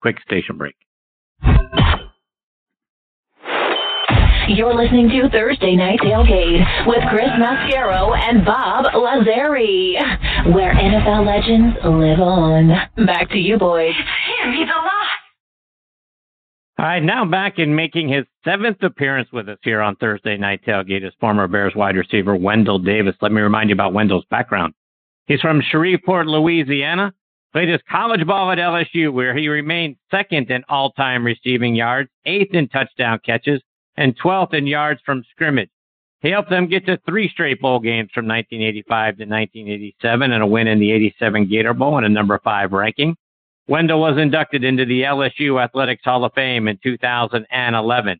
quick 0.00 0.16
station 0.20 0.56
break. 0.56 0.74
You're 4.48 4.74
listening 4.74 5.10
to 5.10 5.28
Thursday 5.28 5.76
Night 5.76 5.98
Tailgate 6.00 6.86
with 6.86 7.02
Chris 7.10 7.28
Mascaro 7.38 8.16
and 8.16 8.46
Bob 8.46 8.86
Lazari, 8.94 9.92
where 10.54 10.74
NFL 10.74 11.26
legends 11.26 11.76
live 11.84 12.18
on. 12.18 12.68
Back 13.04 13.28
to 13.30 13.36
you, 13.38 13.58
boys. 13.58 13.90
It's 13.90 14.08
Him, 14.42 14.52
he's 14.54 14.68
alive. 14.68 15.18
All 16.78 16.86
right, 16.86 17.02
now 17.02 17.24
back 17.26 17.58
in 17.58 17.74
making 17.74 18.08
his 18.08 18.24
seventh 18.42 18.82
appearance 18.82 19.28
with 19.32 19.48
us 19.48 19.58
here 19.62 19.82
on 19.82 19.96
Thursday 19.96 20.38
Night 20.38 20.60
Tailgate 20.66 21.04
is 21.06 21.12
former 21.20 21.46
Bears 21.46 21.74
wide 21.74 21.96
receiver 21.96 22.34
Wendell 22.34 22.78
Davis. 22.78 23.16
Let 23.20 23.32
me 23.32 23.42
remind 23.42 23.68
you 23.68 23.74
about 23.74 23.92
Wendell's 23.92 24.24
background. 24.30 24.72
He's 25.26 25.40
from 25.40 25.60
Shreveport, 25.60 26.26
Louisiana. 26.26 27.12
Played 27.52 27.70
his 27.70 27.80
college 27.90 28.26
ball 28.26 28.50
at 28.52 28.58
LSU, 28.58 29.12
where 29.12 29.34
he 29.34 29.48
remained 29.48 29.96
second 30.10 30.50
in 30.50 30.64
all-time 30.68 31.24
receiving 31.24 31.74
yards, 31.74 32.10
eighth 32.26 32.54
in 32.54 32.68
touchdown 32.68 33.20
catches, 33.24 33.62
and 33.96 34.18
12th 34.20 34.54
in 34.54 34.66
yards 34.66 35.00
from 35.04 35.24
scrimmage. 35.30 35.70
He 36.20 36.30
helped 36.30 36.50
them 36.50 36.66
get 36.66 36.84
to 36.86 36.98
three 37.06 37.28
straight 37.28 37.60
bowl 37.60 37.78
games 37.78 38.10
from 38.12 38.26
1985 38.26 39.18
to 39.18 39.24
1987 39.24 40.32
and 40.32 40.42
a 40.42 40.46
win 40.46 40.66
in 40.66 40.80
the 40.80 40.90
87 40.90 41.48
Gator 41.48 41.74
Bowl 41.74 41.96
and 41.96 42.06
a 42.06 42.08
number 42.08 42.40
five 42.42 42.72
ranking. 42.72 43.16
Wendell 43.68 44.00
was 44.00 44.18
inducted 44.18 44.64
into 44.64 44.84
the 44.84 45.02
LSU 45.02 45.62
Athletics 45.62 46.02
Hall 46.04 46.24
of 46.24 46.32
Fame 46.34 46.68
in 46.68 46.78
2011. 46.82 48.18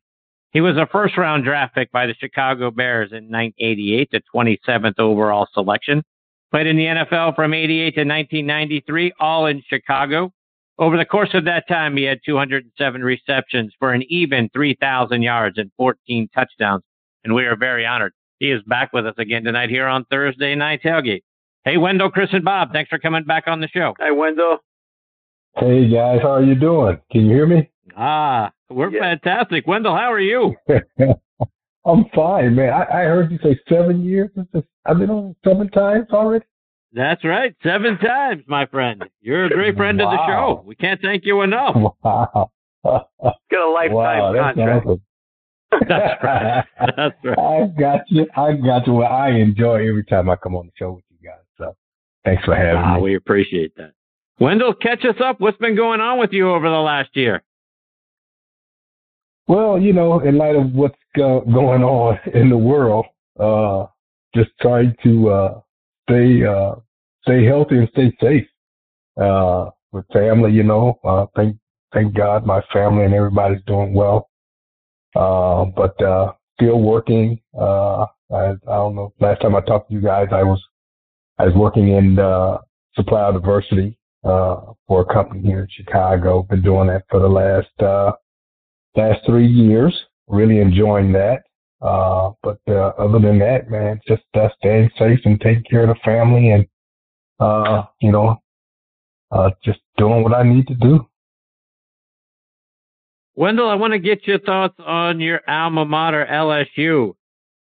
He 0.53 0.61
was 0.61 0.77
a 0.77 0.87
first 0.87 1.17
round 1.17 1.45
draft 1.45 1.75
pick 1.75 1.91
by 1.91 2.07
the 2.07 2.15
Chicago 2.15 2.71
Bears 2.71 3.11
in 3.11 3.31
1988, 3.31 4.11
the 4.11 4.23
27th 4.35 4.99
overall 4.99 5.49
selection. 5.53 6.03
Played 6.51 6.67
in 6.67 6.77
the 6.77 6.85
NFL 6.85 7.35
from 7.35 7.53
88 7.53 7.95
to 7.95 8.01
1993, 8.01 9.13
all 9.21 9.47
in 9.47 9.63
Chicago. 9.69 10.33
Over 10.79 10.97
the 10.97 11.05
course 11.05 11.31
of 11.35 11.45
that 11.45 11.69
time, 11.69 11.97
he 11.97 12.05
had 12.05 12.21
207 12.25 13.03
receptions 13.03 13.73
for 13.79 13.93
an 13.93 14.03
even 14.09 14.49
3,000 14.55 15.23
yards 15.23 15.59
and 15.59 15.71
14 15.77 16.29
touchdowns. 16.35 16.85
And 17.25 17.35
we 17.35 17.45
are 17.45 17.57
very 17.57 17.85
honored. 17.85 18.13
He 18.39 18.51
is 18.51 18.63
back 18.63 18.93
with 18.93 19.05
us 19.05 19.17
again 19.19 19.45
tonight 19.45 19.69
here 19.69 19.87
on 19.87 20.05
Thursday 20.07 20.55
Night 20.55 20.81
Tailgate. 20.83 21.23
Hey, 21.65 21.77
Wendell, 21.77 22.11
Chris, 22.11 22.31
and 22.33 22.45
Bob, 22.45 22.73
thanks 22.73 22.89
for 22.89 22.99
coming 22.99 23.25
back 23.25 23.45
on 23.49 23.61
the 23.61 23.69
show. 23.69 23.95
Hey, 23.99 24.13
Wendell. 24.13 24.59
Hey, 25.57 25.91
guys, 25.91 26.21
how 26.23 26.35
are 26.35 26.43
you 26.43 26.55
doing? 26.55 26.99
Can 27.11 27.27
you 27.27 27.35
hear 27.35 27.47
me? 27.47 27.69
Ah, 27.97 28.53
we're 28.71 28.91
yeah. 28.91 29.01
fantastic. 29.01 29.67
Wendell, 29.67 29.97
how 29.97 30.13
are 30.13 30.21
you? 30.21 30.55
I'm 31.89 32.05
fine, 32.15 32.55
man. 32.55 32.71
I, 32.71 32.83
I 32.83 33.03
heard 33.05 33.33
you 33.33 33.39
say 33.43 33.59
seven 33.69 34.05
years. 34.05 34.31
I've 34.85 34.99
been 34.99 35.11
on 35.11 35.35
seven 35.43 35.71
times 35.71 36.09
already. 36.13 36.45
That's 36.93 37.25
right. 37.25 37.55
Seven 37.63 37.99
times, 37.99 38.43
my 38.47 38.67
friend. 38.67 39.05
You're 39.21 39.47
a 39.47 39.51
great 39.51 39.77
friend 39.77 39.99
wow. 39.99 40.07
of 40.07 40.11
the 40.13 40.27
show. 40.27 40.63
We 40.67 40.75
can't 40.75 41.01
thank 41.01 41.25
you 41.25 41.43
enough. 41.43 41.77
Wow. 42.85 43.03
Got 43.51 43.69
a 43.69 43.71
lifetime 43.71 43.93
wow, 43.93 44.33
contract. 44.33 44.87
Awesome. 44.87 45.03
that's 45.89 46.25
right. 46.25 46.65
That's 46.97 47.15
right. 47.25 47.39
I 47.39 47.67
got 47.79 48.01
you. 48.09 48.27
I 48.37 48.53
got 48.53 48.87
you. 48.87 48.95
Well, 48.95 49.13
I 49.13 49.31
enjoy 49.31 49.87
every 49.87 50.05
time 50.05 50.31
I 50.31 50.37
come 50.37 50.55
on 50.55 50.67
the 50.67 50.73
show 50.79 50.93
with 50.93 51.05
you 51.11 51.29
guys. 51.29 51.43
So 51.59 51.77
thanks 52.25 52.45
for 52.45 52.55
having 52.55 52.77
ah, 52.77 52.95
me. 52.95 53.03
We 53.03 53.17
appreciate 53.17 53.77
that. 53.77 53.93
Wendell, 54.41 54.75
catch 54.75 55.05
us 55.05 55.17
up. 55.23 55.41
What's 55.41 55.59
been 55.59 55.77
going 55.77 56.01
on 56.01 56.19
with 56.19 56.33
you 56.33 56.51
over 56.51 56.71
the 56.71 56.77
last 56.77 57.11
year? 57.15 57.43
Well, 59.49 59.81
you 59.81 59.95
know, 59.95 60.21
in 60.21 60.37
light 60.37 60.57
of 60.57 60.73
what's 60.73 60.99
go- 61.17 61.41
going 61.41 61.83
on 61.83 62.19
in 62.35 62.51
the 62.51 62.59
world, 62.59 63.07
uh, 63.41 63.87
just 64.35 64.51
trying 64.61 64.95
to 65.03 65.31
uh, 65.31 65.61
stay 66.09 66.45
uh, 66.45 66.75
stay 67.23 67.45
healthy 67.45 67.79
and 67.79 67.89
stay 67.93 68.15
safe 68.21 68.47
uh, 69.19 69.71
with 69.91 70.05
family. 70.13 70.53
You 70.53 70.65
know, 70.65 71.01
uh, 71.03 71.27
thank 71.35 71.57
thank 71.95 72.15
God 72.15 72.45
my 72.45 72.61
family 72.73 73.05
and 73.05 73.15
everybody's 73.15 73.63
doing 73.67 73.95
well. 73.95 74.29
Uh, 75.17 75.65
but 75.65 76.01
uh, 76.03 76.33
still 76.61 76.83
working. 76.83 77.41
Uh, 77.59 78.03
I, 78.31 78.51
I 78.51 78.57
don't 78.67 78.97
know. 78.97 79.15
Last 79.19 79.41
time 79.41 79.57
I 79.57 79.63
talked 79.63 79.89
to 79.89 79.95
you 79.95 80.03
guys, 80.03 80.29
I 80.31 80.43
was 80.43 80.63
I 81.39 81.47
was 81.47 81.55
working 81.55 81.89
in 81.89 82.19
uh, 82.19 82.59
supplier 82.95 83.33
diversity 83.33 83.99
uh, 84.25 84.57
for 84.87 85.01
a 85.01 85.15
company 85.15 85.43
here 85.43 85.61
in 85.61 85.69
Chicago. 85.71 86.43
Been 86.43 86.61
doing 86.61 86.89
that 86.89 87.05
for 87.09 87.21
the 87.21 87.29
last 87.29 87.71
uh, 87.81 88.13
last 88.99 89.25
three 89.27 89.47
years. 89.47 89.95
Really 90.27 90.59
enjoying 90.59 91.13
that. 91.13 91.43
Uh, 91.81 92.33
but 92.43 92.59
uh, 92.69 92.93
other 92.99 93.21
than 93.21 93.39
that, 93.39 93.71
man, 93.71 94.01
just 94.07 94.25
uh, 94.35 94.49
staying 94.59 94.91
safe 94.99 95.21
and 95.25 95.41
taking 95.41 95.63
care 95.65 95.83
of 95.83 95.89
the 95.89 96.01
family 96.05 96.51
and, 96.51 96.67
uh, 97.39 97.85
you 98.01 98.11
know, 98.11 98.37
uh, 99.31 99.51
just 99.65 99.79
doing 99.97 100.23
what 100.23 100.35
I 100.35 100.43
need 100.43 100.67
to 100.67 100.75
do. 100.75 101.07
Wendell, 103.37 103.69
I 103.69 103.77
want 103.77 103.93
to 103.93 104.01
get 104.01 104.27
your 104.27 104.41
thoughts 104.41 104.75
on 104.85 105.21
your 105.21 105.41
alma 105.47 105.85
mater, 105.85 106.27
LSU. 106.29 107.15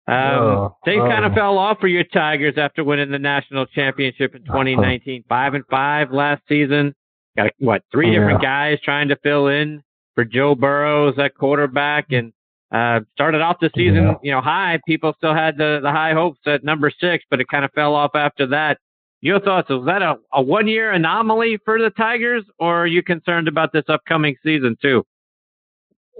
Um, 0.06 0.66
uh, 0.66 0.68
they 0.84 0.96
kind 0.96 1.24
of 1.24 1.32
uh. 1.32 1.36
fell 1.36 1.56
off 1.56 1.80
for 1.80 1.88
your 1.88 2.04
Tigers 2.04 2.54
after 2.58 2.84
winning 2.84 3.10
the 3.10 3.18
national 3.18 3.64
championship 3.66 4.34
in 4.34 4.44
2019, 4.44 5.20
uh-huh. 5.20 5.26
five 5.28 5.54
and 5.54 5.64
five 5.70 6.12
last 6.12 6.42
season. 6.46 6.94
Got 7.38 7.52
what 7.58 7.82
three 7.90 8.12
yeah. 8.12 8.18
different 8.18 8.42
guys 8.42 8.78
trying 8.84 9.08
to 9.08 9.16
fill 9.22 9.48
in 9.48 9.82
for 10.14 10.24
Joe 10.24 10.54
Burrows 10.54 11.18
at 11.18 11.34
quarterback, 11.34 12.06
and 12.10 12.32
uh, 12.72 13.00
started 13.12 13.40
off 13.40 13.56
the 13.60 13.70
season, 13.76 14.04
yeah. 14.04 14.14
you 14.22 14.32
know, 14.32 14.40
high. 14.40 14.80
People 14.86 15.14
still 15.16 15.34
had 15.34 15.56
the, 15.56 15.80
the 15.82 15.90
high 15.90 16.12
hopes 16.12 16.40
at 16.46 16.64
number 16.64 16.90
six, 16.90 17.24
but 17.30 17.40
it 17.40 17.48
kind 17.48 17.64
of 17.64 17.70
fell 17.72 17.94
off 17.94 18.12
after 18.14 18.46
that. 18.48 18.78
Your 19.20 19.40
thoughts? 19.40 19.70
Was 19.70 19.86
that 19.86 20.02
a, 20.02 20.16
a 20.32 20.42
one 20.42 20.68
year 20.68 20.92
anomaly 20.92 21.58
for 21.64 21.80
the 21.80 21.90
Tigers, 21.90 22.44
or 22.58 22.82
are 22.82 22.86
you 22.86 23.02
concerned 23.02 23.48
about 23.48 23.72
this 23.72 23.84
upcoming 23.88 24.36
season 24.42 24.76
too? 24.82 25.04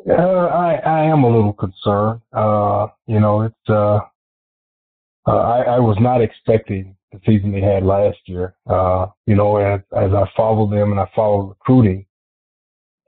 Uh, 0.09 0.13
I 0.15 0.75
I 0.77 1.05
am 1.05 1.23
a 1.25 1.29
little 1.29 1.53
concerned. 1.53 2.21
Uh, 2.33 2.87
you 3.07 3.21
know, 3.21 3.43
it's 3.43 3.69
uh, 3.69 4.01
uh, 5.27 5.31
I, 5.31 5.61
I 5.63 5.79
was 5.81 5.97
not 6.01 6.23
expecting 6.23 6.97
the 7.13 7.21
season 7.27 7.53
they 7.53 7.61
had 7.61 7.85
last 7.85 8.19
year. 8.27 8.55
Uh, 8.67 9.07
you 9.27 9.35
know, 9.35 9.57
as 9.57 9.81
as 9.97 10.13
I 10.13 10.25
follow 10.37 10.69
them 10.69 10.93
and 10.93 11.01
I 11.01 11.09
follow 11.15 11.49
recruiting, 11.49 12.07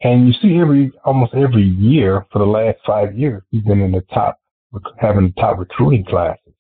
and 0.03 0.27
you 0.27 0.33
see 0.43 0.59
every 0.59 0.93
almost 1.05 1.35
every 1.35 1.65
year 1.65 2.27
for 2.31 2.39
the 2.39 2.45
last 2.47 2.79
five 2.87 3.17
years, 3.19 3.43
he's 3.51 3.63
been 3.63 3.81
in 3.81 3.93
the 3.93 4.03
top, 4.13 4.39
having 4.99 5.33
the 5.35 5.41
top 5.41 5.59
recruiting 5.59 6.05
classes. 6.05 6.53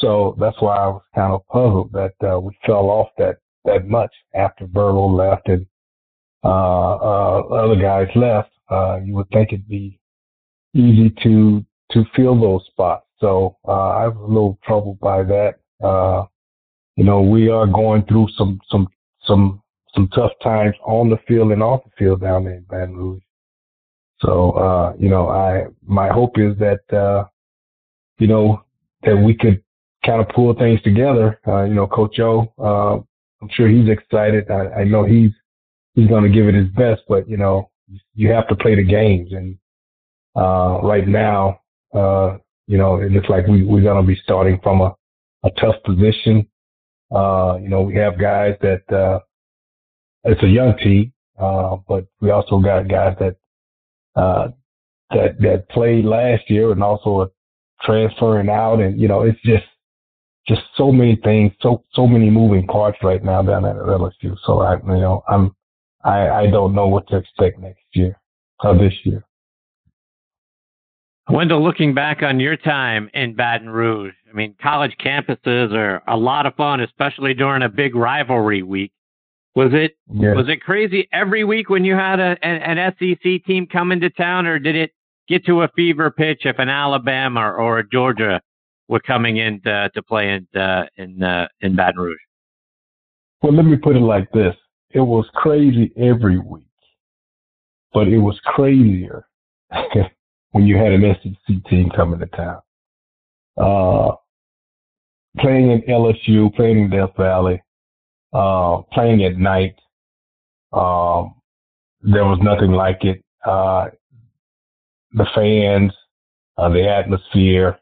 So 0.00 0.36
that's 0.38 0.60
why 0.60 0.76
I 0.76 0.86
was 0.88 1.02
kind 1.14 1.32
of 1.32 1.46
puzzled 1.48 1.92
that 1.92 2.14
uh, 2.26 2.40
we 2.40 2.56
fell 2.66 2.90
off 2.90 3.08
that 3.18 3.36
that 3.64 3.88
much 3.88 4.12
after 4.34 4.66
Burrow 4.66 5.06
left 5.06 5.48
and 5.48 5.66
uh, 6.44 6.96
uh, 6.96 7.40
other 7.50 7.76
guys 7.76 8.08
left. 8.16 8.50
Uh, 8.68 8.98
you 9.04 9.14
would 9.14 9.28
think 9.30 9.52
it'd 9.52 9.68
be 9.68 9.98
easy 10.74 11.10
to 11.22 11.64
to 11.92 12.04
fill 12.16 12.40
those 12.40 12.64
spots. 12.66 13.06
So 13.18 13.56
uh, 13.66 13.90
I 13.90 14.08
was 14.08 14.16
a 14.16 14.26
little 14.26 14.58
troubled 14.64 14.98
by 15.00 15.22
that. 15.22 15.54
Uh, 15.82 16.24
you 16.96 17.04
know, 17.04 17.20
we 17.22 17.48
are 17.48 17.66
going 17.66 18.04
through 18.06 18.28
some 18.36 18.60
some 18.68 18.88
some 19.24 19.61
some 19.94 20.08
tough 20.08 20.32
times 20.42 20.74
on 20.84 21.10
the 21.10 21.18
field 21.28 21.52
and 21.52 21.62
off 21.62 21.84
the 21.84 21.90
field 21.98 22.20
down 22.20 22.44
there 22.44 22.54
in 22.54 22.64
Baton 22.68 22.96
Rouge. 22.96 23.22
So, 24.20 24.52
uh, 24.52 24.94
you 24.98 25.08
know, 25.08 25.28
I, 25.28 25.66
my 25.84 26.08
hope 26.08 26.38
is 26.38 26.56
that, 26.58 26.80
uh, 26.96 27.24
you 28.18 28.28
know, 28.28 28.62
that 29.02 29.16
we 29.16 29.34
could 29.34 29.62
kind 30.06 30.20
of 30.20 30.28
pull 30.28 30.54
things 30.54 30.80
together. 30.82 31.40
Uh, 31.46 31.64
you 31.64 31.74
know, 31.74 31.86
Coach 31.86 32.20
O, 32.20 32.52
uh, 32.58 32.94
I'm 33.42 33.48
sure 33.50 33.68
he's 33.68 33.88
excited. 33.88 34.50
I, 34.50 34.80
I 34.80 34.84
know 34.84 35.04
he's, 35.04 35.32
he's 35.94 36.08
going 36.08 36.22
to 36.22 36.30
give 36.30 36.46
it 36.46 36.54
his 36.54 36.68
best, 36.68 37.02
but 37.08 37.28
you 37.28 37.36
know, 37.36 37.70
you 38.14 38.30
have 38.30 38.46
to 38.48 38.54
play 38.56 38.76
the 38.76 38.84
games. 38.84 39.32
And, 39.32 39.58
uh, 40.36 40.80
right 40.82 41.06
now, 41.06 41.60
uh, 41.92 42.38
you 42.68 42.78
know, 42.78 43.00
it 43.00 43.10
looks 43.10 43.28
like 43.28 43.46
we, 43.48 43.64
we're 43.64 43.82
going 43.82 44.00
to 44.00 44.06
be 44.06 44.18
starting 44.22 44.58
from 44.62 44.80
a, 44.80 44.94
a 45.42 45.50
tough 45.60 45.74
position. 45.84 46.46
Uh, 47.14 47.58
you 47.60 47.68
know, 47.68 47.82
we 47.82 47.96
have 47.96 48.18
guys 48.18 48.54
that, 48.62 48.90
uh, 48.90 49.18
it's 50.24 50.42
a 50.42 50.48
young 50.48 50.76
team, 50.78 51.12
uh, 51.38 51.76
but 51.88 52.06
we 52.20 52.30
also 52.30 52.58
got 52.58 52.88
guys 52.88 53.16
that 53.18 53.36
uh, 54.14 54.48
that 55.10 55.40
that 55.40 55.68
played 55.70 56.04
last 56.04 56.48
year 56.48 56.72
and 56.72 56.82
also 56.82 57.32
transferring 57.82 58.48
out, 58.48 58.80
and 58.80 59.00
you 59.00 59.08
know, 59.08 59.22
it's 59.22 59.40
just 59.42 59.64
just 60.46 60.62
so 60.76 60.90
many 60.92 61.16
things, 61.16 61.52
so 61.60 61.84
so 61.94 62.06
many 62.06 62.30
moving 62.30 62.66
parts 62.66 62.98
right 63.02 63.22
now 63.22 63.42
down 63.42 63.64
at 63.64 63.76
LSU. 63.76 64.36
So 64.44 64.60
I, 64.60 64.76
you 64.76 65.00
know, 65.00 65.22
I'm 65.28 65.54
I 66.04 66.28
I 66.28 66.46
don't 66.50 66.74
know 66.74 66.88
what 66.88 67.08
to 67.08 67.16
expect 67.16 67.58
next 67.58 67.84
year 67.92 68.18
or 68.62 68.76
this 68.76 68.94
year. 69.04 69.24
Wendell, 71.30 71.62
looking 71.62 71.94
back 71.94 72.22
on 72.22 72.40
your 72.40 72.56
time 72.56 73.08
in 73.14 73.34
Baton 73.34 73.70
Rouge, 73.70 74.12
I 74.28 74.34
mean, 74.34 74.56
college 74.60 74.94
campuses 75.00 75.72
are 75.72 76.02
a 76.08 76.16
lot 76.16 76.46
of 76.46 76.54
fun, 76.56 76.80
especially 76.80 77.32
during 77.32 77.62
a 77.62 77.68
big 77.68 77.94
rivalry 77.94 78.62
week. 78.62 78.92
Was 79.54 79.70
it 79.72 79.96
yes. 80.10 80.34
was 80.34 80.48
it 80.48 80.62
crazy 80.62 81.08
every 81.12 81.44
week 81.44 81.68
when 81.68 81.84
you 81.84 81.94
had 81.94 82.20
a, 82.20 82.36
an, 82.42 82.78
an, 82.78 82.94
SEC 82.98 83.44
team 83.44 83.66
come 83.66 83.92
into 83.92 84.08
town, 84.08 84.46
or 84.46 84.58
did 84.58 84.74
it 84.74 84.92
get 85.28 85.44
to 85.46 85.62
a 85.62 85.68
fever 85.76 86.10
pitch 86.10 86.46
if 86.46 86.58
an 86.58 86.70
Alabama 86.70 87.40
or, 87.40 87.56
or 87.56 87.78
a 87.80 87.88
Georgia 87.88 88.40
were 88.88 89.00
coming 89.00 89.36
in 89.36 89.60
to, 89.62 89.90
to 89.94 90.02
play 90.02 90.32
in 90.32 90.60
uh, 90.60 90.84
in 90.96 91.22
uh, 91.22 91.48
in 91.60 91.76
Baton 91.76 92.00
Rouge? 92.00 92.18
Well, 93.42 93.52
let 93.52 93.66
me 93.66 93.76
put 93.76 93.94
it 93.94 94.00
like 94.00 94.30
this: 94.32 94.54
it 94.90 95.00
was 95.00 95.28
crazy 95.34 95.92
every 95.98 96.38
week. 96.38 96.64
but 97.92 98.08
it 98.08 98.18
was 98.18 98.38
crazier 98.44 99.26
when 100.52 100.66
you 100.66 100.76
had 100.76 100.92
an 100.92 101.14
SEC 101.22 101.56
team 101.68 101.90
coming 101.94 102.20
to 102.20 102.26
town. 102.26 102.60
Uh, 103.56 104.12
playing 105.38 105.70
in 105.70 105.82
LSU, 105.82 106.54
playing 106.54 106.78
in 106.78 106.90
Death 106.90 107.14
Valley, 107.16 107.62
uh, 108.32 108.82
playing 108.92 109.24
at 109.24 109.36
night. 109.38 109.74
Um, 110.72 111.34
there 112.00 112.24
was 112.24 112.38
nothing 112.42 112.72
like 112.72 113.04
it. 113.04 113.22
Uh, 113.44 113.86
the 115.12 115.26
fans, 115.34 115.92
uh, 116.56 116.68
the 116.68 116.88
atmosphere, 116.88 117.78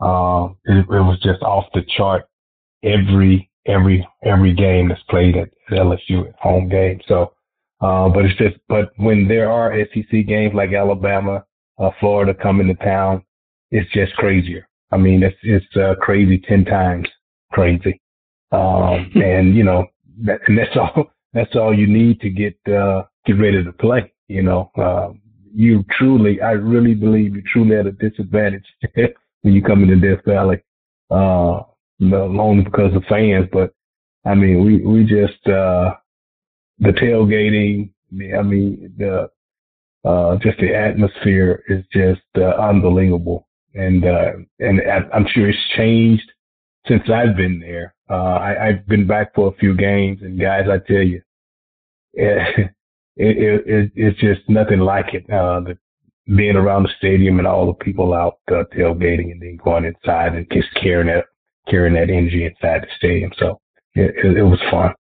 um, 0.00 0.56
it, 0.64 0.78
it, 0.78 0.88
was 0.88 1.18
just 1.22 1.42
off 1.42 1.64
the 1.74 1.82
chart. 1.96 2.24
Every 2.82 3.50
every 3.66 4.06
every 4.24 4.54
game 4.54 4.88
that's 4.88 5.02
played 5.08 5.36
at, 5.36 5.50
LSU 5.70 6.28
at 6.28 6.36
home 6.36 6.68
game. 6.68 7.00
So, 7.08 7.32
uh, 7.80 8.08
but 8.08 8.24
it's 8.24 8.38
just 8.38 8.56
but 8.68 8.92
when 8.96 9.26
there 9.26 9.50
are 9.50 9.76
SEC 9.92 10.26
games 10.26 10.54
like 10.54 10.72
Alabama, 10.72 11.44
uh, 11.78 11.90
Florida 11.98 12.34
coming 12.34 12.68
to 12.68 12.74
town, 12.74 13.22
it's 13.70 13.90
just 13.92 14.14
crazier. 14.14 14.68
I 14.92 14.96
mean, 14.96 15.22
it's 15.22 15.36
it's 15.42 15.76
uh, 15.76 15.94
crazy 16.00 16.38
ten 16.38 16.64
times 16.64 17.08
crazy, 17.52 18.00
um, 18.52 19.10
and 19.14 19.54
you 19.54 19.64
know, 19.64 19.86
that, 20.24 20.40
and 20.46 20.58
that's 20.58 20.76
all 20.76 21.06
that's 21.32 21.54
all 21.56 21.76
you 21.76 21.86
need 21.86 22.20
to 22.20 22.30
get 22.30 22.56
uh, 22.72 23.02
get 23.26 23.34
ready 23.34 23.62
to 23.62 23.72
play. 23.72 24.12
You 24.28 24.42
know, 24.42 24.70
uh, 24.78 25.12
you 25.54 25.84
truly, 25.98 26.40
I 26.40 26.52
really 26.52 26.94
believe 26.94 27.36
you 27.36 27.42
truly 27.52 27.76
at 27.76 27.86
a 27.86 27.92
disadvantage 27.92 28.66
when 29.42 29.54
you 29.54 29.62
come 29.62 29.82
into 29.82 29.96
Death 29.96 30.24
Valley, 30.24 30.62
uh, 31.10 31.60
not 31.98 32.40
only 32.40 32.64
because 32.64 32.94
of 32.94 33.04
fans, 33.08 33.46
but 33.52 33.72
I 34.24 34.34
mean, 34.34 34.64
we 34.64 34.84
we 34.84 35.04
just 35.04 35.46
uh, 35.46 35.94
the 36.78 36.90
tailgating. 36.90 37.90
I 38.12 38.42
mean, 38.42 38.94
the 38.96 39.28
uh, 40.04 40.36
just 40.36 40.58
the 40.58 40.74
atmosphere 40.74 41.62
is 41.68 41.84
just 41.92 42.22
uh, 42.38 42.60
unbelievable 42.60 43.46
and 43.76 44.04
uh, 44.04 44.32
and 44.58 44.80
I'm 45.12 45.26
sure 45.32 45.48
it's 45.48 45.58
changed 45.76 46.30
since 46.88 47.02
I've 47.12 47.36
been 47.36 47.60
there. 47.60 47.94
Uh, 48.08 48.14
I, 48.14 48.68
I've 48.68 48.86
been 48.86 49.06
back 49.06 49.34
for 49.34 49.48
a 49.48 49.56
few 49.56 49.74
games, 49.76 50.20
and 50.22 50.40
guys, 50.40 50.66
I 50.70 50.78
tell 50.78 51.02
you, 51.02 51.22
it, 52.14 52.70
it, 53.16 53.62
it, 53.66 53.92
it's 53.94 54.20
just 54.20 54.48
nothing 54.48 54.80
like 54.80 55.14
it. 55.14 55.28
Uh, 55.30 55.74
being 56.34 56.56
around 56.56 56.82
the 56.82 56.88
stadium 56.98 57.38
and 57.38 57.46
all 57.46 57.66
the 57.66 57.84
people 57.84 58.12
out 58.12 58.38
uh, 58.50 58.64
tailgating, 58.76 59.30
and 59.32 59.40
then 59.40 59.58
going 59.62 59.84
inside 59.84 60.34
and 60.34 60.46
just 60.52 60.68
carrying 60.74 61.08
that 61.08 61.26
carrying 61.68 61.94
that 61.94 62.10
energy 62.10 62.44
inside 62.44 62.82
the 62.82 62.88
stadium. 62.96 63.32
So 63.38 63.60
it, 63.94 64.14
it, 64.24 64.36
it 64.38 64.42
was 64.42 64.60
fun. 64.70 64.92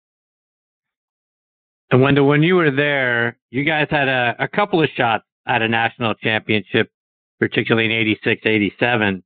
And 1.91 2.01
Wendell, 2.01 2.27
when 2.27 2.43
you 2.43 2.57
were 2.57 2.71
there, 2.71 3.39
you 3.51 3.65
guys 3.65 3.87
had 3.91 4.09
a, 4.09 4.35
a 4.39 4.49
couple 4.49 4.83
of 4.83 4.89
shots 4.97 5.25
at 5.47 5.63
a 5.63 5.69
national 5.69 6.15
championship 6.15 6.91
particularly 7.39 7.87
in 7.87 7.93
86, 7.93 8.43
87. 8.45 9.23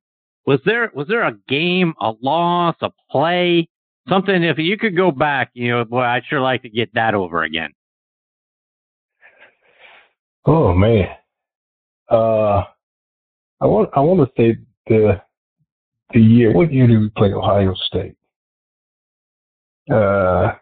Was 0.49 0.61
there, 0.65 0.91
was 0.95 1.07
there 1.09 1.25
a 1.25 1.37
game, 1.47 1.93
a 2.01 2.15
loss, 2.23 2.75
a 2.81 2.91
play, 3.11 3.69
something, 4.09 4.43
if 4.43 4.57
you 4.57 4.79
could 4.79 4.97
go 4.97 5.11
back, 5.11 5.51
you 5.53 5.69
know, 5.69 5.85
boy, 5.85 6.01
I'd 6.01 6.25
sure 6.25 6.41
like 6.41 6.63
to 6.63 6.71
get 6.71 6.95
that 6.95 7.15
over 7.15 7.43
again. 7.43 7.71
Oh 10.47 10.73
man. 10.73 11.11
Uh, 12.11 12.63
I 13.61 13.67
want, 13.67 13.91
I 13.93 14.01
want 14.01 14.21
to 14.27 14.43
say 14.43 14.57
the, 14.87 15.21
the 16.15 16.21
year, 16.21 16.55
what 16.55 16.73
year 16.73 16.87
did 16.87 16.99
we 16.99 17.11
play 17.11 17.31
Ohio 17.35 17.75
State? 17.75 18.17
Uh, 19.93 20.55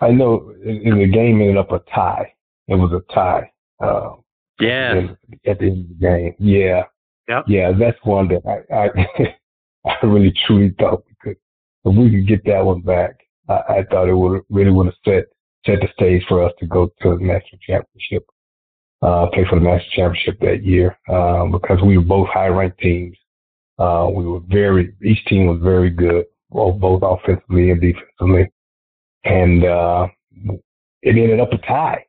I 0.00 0.10
know 0.10 0.52
in 0.64 0.98
the 0.98 1.06
game 1.06 1.40
ended 1.40 1.58
up 1.58 1.70
a 1.70 1.78
tie. 1.94 2.34
It 2.66 2.74
was 2.74 2.90
a 2.90 3.14
tie. 3.14 3.52
Uh, 3.78 4.16
yeah. 4.58 5.10
At 5.46 5.60
the 5.60 5.66
end 5.66 5.82
of 5.82 5.88
the 5.90 5.94
game. 6.00 6.34
Yeah. 6.40 6.86
Yep. 7.28 7.44
Yeah, 7.48 7.72
that's 7.78 7.98
one 8.04 8.28
that 8.28 8.42
I 8.46 8.74
I, 8.74 9.90
I 10.02 10.06
really 10.06 10.34
truly 10.46 10.74
thought 10.78 11.04
we 11.06 11.14
could 11.20 11.36
if 11.84 11.96
we 11.96 12.10
could 12.10 12.28
get 12.28 12.44
that 12.44 12.64
one 12.64 12.80
back. 12.80 13.20
I, 13.48 13.52
I 13.52 13.84
thought 13.90 14.08
it 14.08 14.14
would 14.14 14.42
really 14.50 14.70
would 14.70 14.86
have 14.86 14.94
set 15.04 15.24
set 15.66 15.80
the 15.80 15.88
stage 15.94 16.22
for 16.28 16.44
us 16.44 16.52
to 16.60 16.66
go 16.66 16.86
to 17.02 17.16
the 17.16 17.24
national 17.24 17.58
championship, 17.66 18.24
uh, 19.02 19.26
play 19.32 19.44
for 19.48 19.58
the 19.58 19.64
national 19.64 19.90
championship 19.94 20.38
that 20.40 20.64
year, 20.64 20.96
um, 21.08 21.50
because 21.50 21.82
we 21.82 21.98
were 21.98 22.04
both 22.04 22.28
high 22.28 22.46
ranked 22.46 22.78
teams. 22.78 23.16
Uh, 23.78 24.08
we 24.10 24.24
were 24.24 24.40
very, 24.48 24.94
each 25.04 25.22
team 25.26 25.46
was 25.46 25.60
very 25.62 25.90
good, 25.90 26.24
both, 26.50 26.78
both 26.80 27.02
offensively 27.02 27.70
and 27.70 27.80
defensively. 27.80 28.50
And, 29.24 29.64
uh, 29.64 30.06
it 31.02 31.16
ended 31.16 31.40
up 31.40 31.52
a 31.52 31.58
tie, 31.58 32.04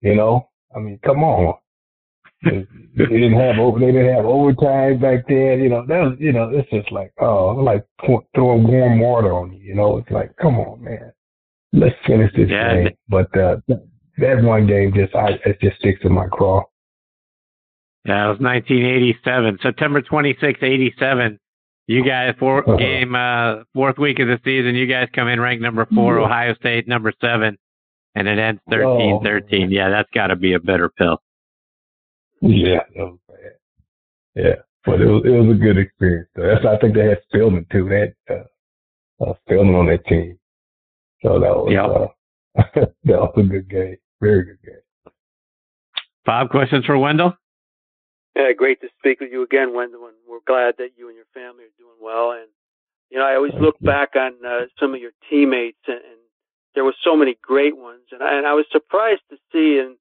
you 0.00 0.14
know, 0.14 0.50
I 0.74 0.80
mean, 0.80 0.98
come 1.04 1.24
on 1.24 1.54
they 2.44 2.66
didn't 2.96 3.38
have 3.38 3.58
over, 3.58 3.78
they 3.78 3.92
didn't 3.92 4.14
have 4.14 4.24
overtime 4.24 5.00
back 5.00 5.26
then. 5.28 5.60
You 5.60 5.68
know, 5.68 5.84
that 5.86 6.00
was, 6.00 6.16
you 6.18 6.32
know, 6.32 6.50
it's 6.52 6.68
just 6.70 6.90
like, 6.92 7.12
oh, 7.20 7.48
like 7.48 7.84
throwing 8.34 8.66
warm 8.66 9.00
water 9.00 9.32
on 9.32 9.52
you. 9.52 9.60
You 9.60 9.74
know, 9.74 9.98
it's 9.98 10.10
like, 10.10 10.34
come 10.36 10.58
on, 10.58 10.82
man, 10.82 11.12
let's 11.72 11.94
finish 12.06 12.32
this 12.36 12.48
yeah. 12.50 12.74
game. 12.74 12.90
But 13.08 13.36
uh, 13.38 13.56
that 14.18 14.42
one 14.42 14.66
game 14.66 14.92
just, 14.94 15.14
I, 15.14 15.38
it 15.44 15.60
just 15.60 15.78
sticks 15.78 16.00
in 16.04 16.12
my 16.12 16.26
craw. 16.26 16.64
Yeah, 18.04 18.26
it 18.26 18.28
was 18.30 18.40
1987, 18.40 19.58
September 19.62 20.02
26, 20.02 20.58
87. 20.60 21.38
You 21.86 22.04
guys, 22.04 22.34
fourth 22.38 22.66
uh-huh. 22.66 22.76
game, 22.76 23.14
uh, 23.14 23.64
fourth 23.74 23.98
week 23.98 24.18
of 24.18 24.28
the 24.28 24.38
season, 24.44 24.74
you 24.74 24.86
guys 24.86 25.08
come 25.14 25.28
in 25.28 25.40
ranked 25.40 25.62
number 25.62 25.86
four, 25.94 26.18
yeah. 26.18 26.24
Ohio 26.24 26.54
State 26.54 26.88
number 26.88 27.12
seven, 27.20 27.58
and 28.14 28.28
it 28.28 28.38
ends 28.38 28.60
13 28.70 29.20
13. 29.22 29.70
Yeah, 29.70 29.90
that's 29.90 30.08
got 30.14 30.28
to 30.28 30.36
be 30.36 30.54
a 30.54 30.60
bitter 30.60 30.88
pill. 30.88 31.18
Yeah, 32.42 32.80
that 32.96 33.04
was 33.04 33.18
bad. 33.28 33.52
Yeah, 34.34 34.54
but 34.84 35.00
it 35.00 35.06
was 35.06 35.22
it 35.24 35.30
was 35.30 35.56
a 35.56 35.58
good 35.58 35.78
experience. 35.78 36.28
That's 36.34 36.64
I 36.66 36.76
think 36.78 36.94
they 36.94 37.06
had 37.06 37.22
Spielman 37.32 37.70
too. 37.70 37.88
They 37.88 38.00
had 38.00 38.14
uh, 38.28 39.24
uh, 39.24 39.34
Spielman 39.46 39.78
on 39.78 39.86
that 39.86 40.04
team, 40.06 40.38
so 41.22 41.38
that 41.38 41.54
was 41.54 41.70
yep. 41.70 41.84
uh, 41.86 42.86
that 43.04 43.18
was 43.20 43.34
a 43.36 43.42
good 43.42 43.70
game. 43.70 43.96
Very 44.20 44.44
good 44.44 44.58
game. 44.64 45.12
Five 46.26 46.50
questions 46.50 46.84
for 46.84 46.98
Wendell. 46.98 47.36
Yeah, 48.34 48.52
great 48.56 48.80
to 48.80 48.88
speak 48.98 49.20
with 49.20 49.30
you 49.30 49.42
again, 49.42 49.74
Wendell. 49.74 50.06
And 50.06 50.16
we're 50.28 50.38
glad 50.46 50.74
that 50.78 50.90
you 50.96 51.08
and 51.08 51.16
your 51.16 51.26
family 51.34 51.64
are 51.64 51.78
doing 51.78 51.98
well. 52.00 52.32
And 52.32 52.48
you 53.10 53.18
know, 53.18 53.24
I 53.24 53.36
always 53.36 53.52
look 53.60 53.78
back 53.80 54.16
on 54.16 54.32
uh, 54.44 54.66
some 54.80 54.94
of 54.94 55.00
your 55.00 55.12
teammates, 55.30 55.78
and, 55.86 55.96
and 55.96 56.18
there 56.74 56.84
were 56.84 56.94
so 57.04 57.14
many 57.14 57.36
great 57.40 57.76
ones. 57.76 58.02
And 58.10 58.22
I, 58.22 58.36
and 58.36 58.46
I 58.46 58.54
was 58.54 58.64
surprised 58.72 59.22
to 59.30 59.36
see 59.52 59.78
in 59.78 59.96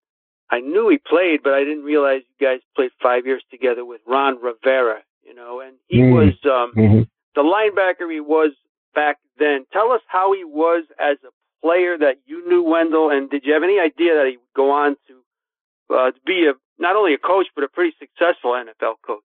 I 0.51 0.59
knew 0.59 0.89
he 0.89 0.97
played, 0.97 1.39
but 1.43 1.53
I 1.53 1.63
didn't 1.63 1.83
realize 1.83 2.21
you 2.37 2.45
guys 2.45 2.59
played 2.75 2.91
five 3.01 3.25
years 3.25 3.41
together 3.49 3.85
with 3.85 4.01
Ron 4.05 4.37
Rivera, 4.41 4.99
you 5.23 5.33
know, 5.33 5.61
and 5.61 5.77
he 5.87 5.99
mm-hmm. 5.99 6.13
was 6.13 6.33
um, 6.43 6.73
mm-hmm. 6.75 7.01
the 7.35 7.41
linebacker 7.41 8.11
he 8.11 8.19
was 8.19 8.51
back 8.93 9.17
then. 9.39 9.65
Tell 9.71 9.91
us 9.91 10.01
how 10.07 10.33
he 10.33 10.43
was 10.43 10.83
as 10.99 11.17
a 11.25 11.31
player 11.65 11.97
that 11.97 12.17
you 12.25 12.47
knew 12.49 12.63
Wendell, 12.63 13.09
and 13.09 13.29
did 13.29 13.43
you 13.45 13.53
have 13.53 13.63
any 13.63 13.79
idea 13.79 14.15
that 14.15 14.27
he 14.29 14.37
would 14.37 14.53
go 14.53 14.71
on 14.71 14.97
to, 15.07 15.95
uh, 15.95 16.11
to 16.11 16.19
be 16.25 16.47
a 16.49 16.53
not 16.77 16.97
only 16.97 17.13
a 17.13 17.17
coach 17.17 17.47
but 17.55 17.63
a 17.63 17.69
pretty 17.69 17.95
successful 17.97 18.51
NFL 18.51 18.95
coach? 19.05 19.23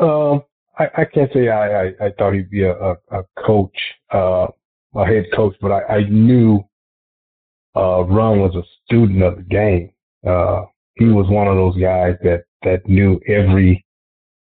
Um, 0.00 0.42
I, 0.78 1.02
I 1.02 1.04
can't 1.04 1.30
say 1.34 1.48
I, 1.48 1.82
I, 1.82 1.86
I 2.00 2.10
thought 2.16 2.32
he'd 2.32 2.48
be 2.48 2.62
a, 2.62 2.72
a, 2.72 2.96
a 3.10 3.24
coach, 3.44 3.76
uh, 4.10 4.46
a 4.94 5.04
head 5.04 5.26
coach, 5.34 5.54
but 5.60 5.70
I, 5.70 5.96
I 5.96 6.08
knew 6.08 6.64
uh, 7.76 8.04
Ron 8.04 8.40
was 8.40 8.54
a 8.54 8.62
student 8.84 9.22
of 9.22 9.36
the 9.36 9.42
game. 9.42 9.90
Uh, 10.26 10.64
he 10.94 11.06
was 11.06 11.26
one 11.28 11.48
of 11.48 11.56
those 11.56 11.76
guys 11.80 12.16
that, 12.22 12.44
that 12.62 12.86
knew 12.86 13.20
every 13.26 13.84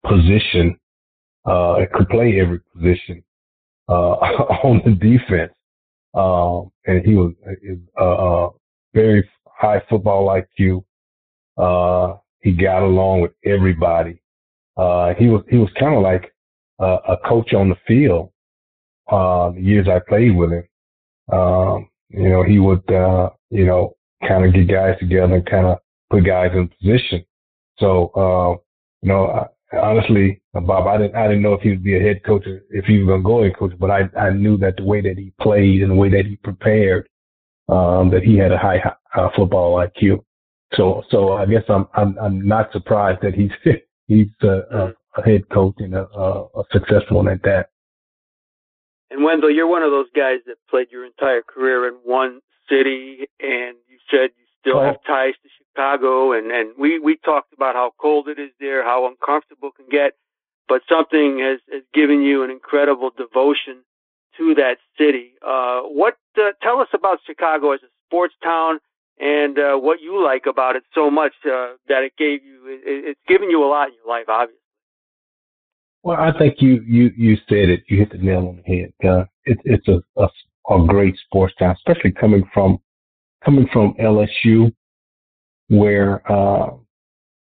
position, 0.05 0.77
uh, 1.45 1.77
could 1.93 2.09
play 2.09 2.41
every 2.41 2.61
position, 2.75 3.23
uh, 3.89 3.93
on 4.65 4.81
the 4.85 4.93
defense. 4.93 5.53
Um, 6.15 6.71
and 6.87 7.05
he 7.05 7.15
was, 7.15 7.33
uh, 7.99 8.03
uh, 8.03 8.51
very 8.95 9.29
high 9.47 9.83
football 9.89 10.29
IQ. 10.29 10.85
Uh, 11.57 12.19
he 12.41 12.53
got 12.53 12.83
along 12.83 13.21
with 13.21 13.33
everybody. 13.45 14.21
Uh, 14.77 15.15
he 15.19 15.29
was, 15.29 15.43
he 15.49 15.57
was 15.59 15.71
kind 15.79 15.95
of 15.95 16.03
like 16.03 16.33
a 16.81 17.17
coach 17.29 17.55
on 17.55 17.69
the 17.69 17.77
field, 17.87 18.33
uh, 19.11 19.51
the 19.51 19.61
years 19.61 19.87
I 19.87 20.01
played 20.09 20.35
with 20.35 20.51
him. 20.51 20.65
Um, 21.33 21.89
you 22.13 22.29
know, 22.29 22.43
he 22.43 22.59
would, 22.59 22.89
uh, 22.91 23.31
you 23.51 23.65
know, 23.65 23.97
kind 24.27 24.45
of 24.45 24.55
get 24.55 24.69
guys 24.69 24.99
together 24.99 25.35
and 25.35 25.47
kind 25.47 25.67
of 25.67 25.79
put 26.11 26.25
guys 26.25 26.51
in 26.55 26.69
position. 26.69 27.25
So, 27.79 28.09
uh, 28.15 28.63
you 29.03 29.09
know, 29.09 29.27
I, 29.27 29.77
honestly, 29.77 30.43
Bob, 30.53 30.87
I 30.87 30.99
didn't, 30.99 31.17
I 31.17 31.29
didn't 31.29 31.43
know 31.43 31.55
if 31.55 31.63
he 31.63 31.71
would 31.71 31.83
be 31.83 31.97
a 31.97 32.03
head 32.03 32.23
coach 32.25 32.47
or 32.47 32.63
if 32.71 32.85
he 32.85 32.99
was 32.99 33.07
going 33.07 33.23
to 33.23 33.27
go 33.27 33.43
head 33.43 33.59
coach, 33.59 33.73
but 33.79 33.91
I, 33.91 34.09
I 34.19 34.31
knew 34.31 34.57
that 34.59 34.77
the 34.77 34.85
way 34.85 35.01
that 35.01 35.19
he 35.19 35.33
played 35.41 35.83
and 35.83 35.91
the 35.91 35.97
way 35.97 36.11
that 36.11 36.27
he 36.27 36.37
prepared, 36.37 37.09
um, 37.69 38.11
that 38.11 38.23
he 38.23 38.37
had 38.37 38.53
a 38.53 38.59
high, 38.59 38.83
high 39.11 39.31
football 39.35 39.77
IQ. 39.77 40.23
So, 40.75 41.03
so 41.11 41.33
I 41.35 41.47
guess 41.47 41.65
I'm, 41.69 41.87
I'm, 41.95 42.19
I'm 42.19 42.47
not 42.47 42.73
surprised 42.73 43.21
that 43.23 43.35
he's, 43.35 43.51
he's 44.07 44.29
a, 44.43 44.95
a 45.17 45.23
head 45.25 45.49
coach 45.51 45.75
and 45.79 45.95
a, 45.95 46.07
a 46.07 46.63
successful 46.71 47.19
one 47.19 47.29
at 47.29 47.43
that. 47.43 47.71
And 49.13 49.23
Wendell, 49.25 49.51
you're 49.51 49.67
one 49.67 49.83
of 49.83 49.91
those 49.91 50.09
guys 50.17 50.39
that 50.47 50.57
played 50.71 50.89
your 50.91 51.05
entire 51.05 51.43
career 51.43 51.87
in 51.87 51.95
one 52.03 52.41
city, 52.69 53.29
and 53.41 53.77
you 53.87 53.99
said 54.11 54.31
you 54.39 54.47
still 54.61 54.81
have 54.81 54.97
ties 55.07 55.35
to 55.43 55.49
Chicago, 55.59 56.33
and 56.33 56.51
and 56.51 56.71
we 56.79 56.99
we 56.99 57.17
talked 57.19 57.53
about 57.53 57.75
how 57.75 57.93
cold 58.01 58.29
it 58.29 58.39
is 58.39 58.51
there, 58.59 58.83
how 58.83 59.07
uncomfortable 59.07 59.69
it 59.69 59.77
can 59.77 59.89
get, 59.91 60.13
but 60.67 60.81
something 60.89 61.41
has 61.41 61.61
has 61.71 61.83
given 61.93 62.23
you 62.23 62.43
an 62.43 62.51
incredible 62.51 63.11
devotion 63.17 63.85
to 64.39 64.55
that 64.55 64.79
city. 64.97 65.33
Uh, 65.47 65.83
what 65.83 66.17
uh, 66.39 66.53
tell 66.63 66.81
us 66.81 66.89
about 66.95 67.19
Chicago 67.27 67.73
as 67.73 67.81
a 67.83 67.91
sports 68.09 68.35
town? 68.43 68.79
and 69.21 69.59
uh, 69.59 69.77
what 69.77 70.01
you 70.01 70.25
like 70.25 70.47
about 70.47 70.75
it 70.75 70.83
so 70.95 71.11
much 71.11 71.35
uh, 71.45 71.77
that 71.87 72.03
it 72.03 72.13
gave 72.17 72.43
you 72.43 72.65
it, 72.67 73.05
it's 73.11 73.21
given 73.29 73.51
you 73.51 73.63
a 73.63 73.69
lot 73.69 73.89
in 73.89 73.95
your 73.95 74.09
life 74.09 74.25
obviously 74.27 74.62
well, 76.03 76.19
I 76.19 76.37
think 76.37 76.57
you 76.61 76.83
you 76.87 77.11
you 77.17 77.37
said 77.49 77.69
it. 77.69 77.85
You 77.89 77.99
hit 77.99 78.11
the 78.11 78.19
nail 78.19 78.49
on 78.49 78.63
the 78.65 78.77
head. 78.77 78.93
Uh, 79.05 79.25
it, 79.45 79.59
it's 79.65 79.87
a, 79.89 80.01
a 80.17 80.29
a 80.71 80.87
great 80.87 81.17
sports 81.27 81.55
town, 81.59 81.75
especially 81.77 82.13
coming 82.13 82.49
from 82.53 82.79
coming 83.45 83.69
from 83.73 83.95
LSU, 84.01 84.73
where 85.69 86.23
uh, 86.31 86.71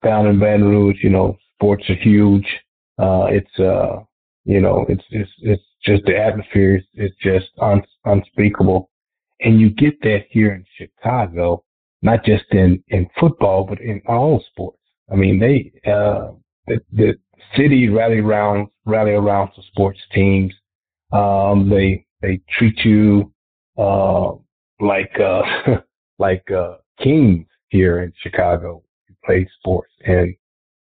down 0.03 0.27
in 0.27 0.39
Baton 0.39 0.67
Rouge, 0.67 0.97
you 1.03 1.09
know, 1.09 1.37
sports 1.55 1.89
are 1.89 1.95
huge. 1.95 2.45
Uh, 2.97 3.27
it's 3.29 3.59
uh, 3.59 3.99
you 4.45 4.61
know, 4.61 4.85
it's 4.89 5.03
it's 5.09 5.31
it's 5.39 5.63
just 5.83 6.03
the 6.05 6.17
atmosphere 6.17 6.77
is 6.77 6.83
it's 6.93 7.15
just 7.21 7.47
un, 7.61 7.81
unspeakable, 8.05 8.89
and 9.41 9.59
you 9.59 9.69
get 9.71 9.99
that 10.01 10.25
here 10.29 10.53
in 10.53 10.65
Chicago, 10.77 11.63
not 12.01 12.23
just 12.23 12.45
in 12.51 12.83
in 12.89 13.07
football, 13.19 13.63
but 13.63 13.81
in 13.81 14.01
all 14.07 14.43
sports. 14.51 14.77
I 15.11 15.15
mean, 15.15 15.39
they 15.39 15.71
uh, 15.91 16.31
the, 16.67 16.79
the 16.91 17.19
city 17.55 17.89
rally 17.89 18.19
around 18.19 18.67
rally 18.85 19.11
around 19.11 19.51
the 19.55 19.63
sports 19.71 19.99
teams. 20.13 20.53
Um, 21.11 21.69
they 21.69 22.05
they 22.21 22.41
treat 22.57 22.77
you 22.85 23.31
uh, 23.77 24.31
like 24.79 25.17
uh, 25.19 25.41
like 26.19 26.49
uh, 26.51 26.77
kings 27.01 27.45
here 27.69 28.01
in 28.03 28.13
Chicago. 28.21 28.83
You 29.09 29.15
play 29.25 29.49
sports, 29.59 29.91
and 30.05 30.35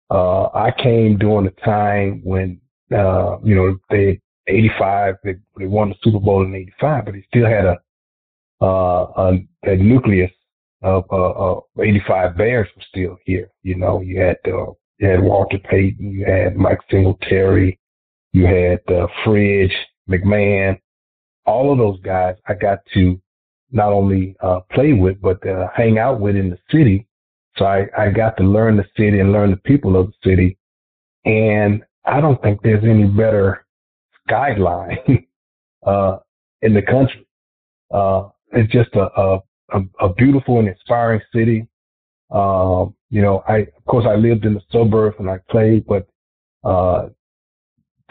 uh, 0.10 0.46
I 0.54 0.72
came 0.82 1.18
during 1.18 1.48
a 1.48 1.66
time 1.66 2.22
when 2.24 2.60
uh, 2.96 3.38
you 3.44 3.56
know 3.56 3.78
they 3.90 4.22
85 4.48 5.16
they, 5.24 5.36
they 5.58 5.68
won 5.68 5.90
the 5.90 5.96
Super 6.04 6.20
Bowl 6.20 6.44
in 6.44 6.54
85, 6.54 7.06
but 7.06 7.14
they 7.14 7.26
still 7.30 7.48
had 7.48 7.66
a 7.66 7.78
uh, 8.62 9.12
a, 9.18 9.34
a 9.64 9.76
nucleus 9.76 10.32
of 10.84 11.06
uh, 11.12 11.32
uh, 11.32 11.60
85 11.82 12.38
Bears 12.38 12.68
were 12.76 12.84
still 12.90 13.18
here. 13.26 13.50
You 13.64 13.76
know, 13.76 14.02
you 14.02 14.20
had 14.20 14.38
uh, 14.46 14.72
you 15.00 15.08
had 15.08 15.22
Walter 15.22 15.58
Payton, 15.60 16.12
you 16.12 16.26
had 16.26 16.56
Mike 16.56 16.80
Singletary, 16.90 17.80
you 18.32 18.46
had 18.46 18.80
uh, 18.94 19.08
Fridge, 19.24 19.74
McMahon, 20.10 20.80
all 21.46 21.72
of 21.72 21.78
those 21.78 22.00
guys. 22.02 22.36
I 22.48 22.54
got 22.54 22.80
to 22.94 23.20
not 23.72 23.92
only 23.92 24.36
uh, 24.42 24.62
play 24.72 24.94
with, 24.94 25.20
but 25.22 25.46
uh, 25.48 25.68
hang 25.76 25.98
out 25.98 26.20
with 26.20 26.36
in 26.36 26.50
the 26.50 26.60
city. 26.72 27.08
So 27.58 27.66
I, 27.66 27.86
I 27.98 28.10
got 28.10 28.38
to 28.38 28.44
learn 28.44 28.78
the 28.78 28.86
city 28.98 29.20
and 29.20 29.32
learn 29.32 29.52
the 29.52 29.58
people 29.58 29.96
of 30.00 30.08
the 30.08 30.30
city. 30.30 30.58
And 31.26 31.84
I 32.06 32.22
don't 32.22 32.42
think 32.42 32.62
there's 32.62 32.84
any 32.84 33.06
better 33.06 33.66
skyline 34.28 34.98
uh, 35.86 36.18
in 36.62 36.74
the 36.74 36.82
country. 36.82 37.26
Uh, 37.92 38.30
it's 38.52 38.72
just 38.72 38.90
a, 38.96 39.08
a, 39.20 39.40
a, 40.00 40.14
beautiful 40.14 40.60
and 40.60 40.68
inspiring 40.68 41.22
city. 41.34 41.68
Um, 42.34 42.96
you 43.10 43.22
know, 43.22 43.44
I, 43.48 43.58
of 43.58 43.86
course, 43.88 44.06
I 44.10 44.16
lived 44.16 44.46
in 44.46 44.56
the 44.56 44.62
suburbs 44.72 45.16
and 45.20 45.30
I 45.30 45.38
played, 45.50 45.86
but, 45.86 46.08
uh, 46.64 47.10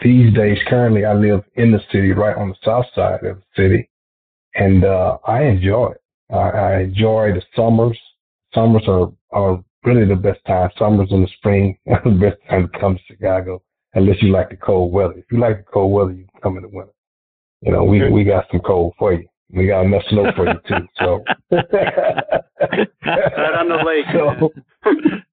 these 0.01 0.33
days, 0.33 0.57
currently, 0.67 1.05
I 1.05 1.13
live 1.13 1.43
in 1.55 1.71
the 1.71 1.79
city, 1.91 2.11
right 2.11 2.35
on 2.35 2.49
the 2.49 2.55
south 2.63 2.85
side 2.93 3.23
of 3.23 3.37
the 3.37 3.43
city, 3.55 3.89
and 4.55 4.83
uh, 4.83 5.17
I 5.25 5.43
enjoy 5.43 5.91
it. 5.91 6.01
I, 6.33 6.49
I 6.49 6.79
enjoy 6.81 7.33
the 7.33 7.41
summers. 7.55 7.97
Summers 8.53 8.83
are, 8.87 9.11
are 9.31 9.63
really 9.83 10.05
the 10.05 10.15
best 10.15 10.39
time. 10.45 10.69
Summers 10.77 11.09
in 11.11 11.21
the 11.21 11.29
spring 11.37 11.77
are 11.87 12.01
the 12.05 12.11
best 12.11 12.37
time 12.49 12.69
to 12.69 12.79
come 12.79 12.95
to 12.95 13.01
Chicago, 13.07 13.61
unless 13.93 14.21
you 14.21 14.31
like 14.31 14.49
the 14.49 14.57
cold 14.57 14.91
weather. 14.91 15.13
If 15.13 15.25
you 15.31 15.39
like 15.39 15.57
the 15.57 15.71
cold 15.71 15.93
weather, 15.93 16.11
you 16.11 16.25
can 16.31 16.41
come 16.41 16.57
in 16.57 16.63
the 16.63 16.69
winter. 16.69 16.91
You 17.61 17.71
know, 17.71 17.83
we 17.85 18.09
we 18.09 18.25
got 18.25 18.45
some 18.51 18.59
cold 18.59 18.93
for 18.99 19.13
you. 19.13 19.25
We 19.49 19.67
got 19.67 19.85
enough 19.85 20.03
snow 20.09 20.31
for 20.35 20.47
you 20.47 20.59
too. 20.67 20.87
So 20.99 21.23
right 21.51 23.53
on 23.55 23.69
the 23.69 23.83
lake. 23.85 24.05
So, 24.13 24.51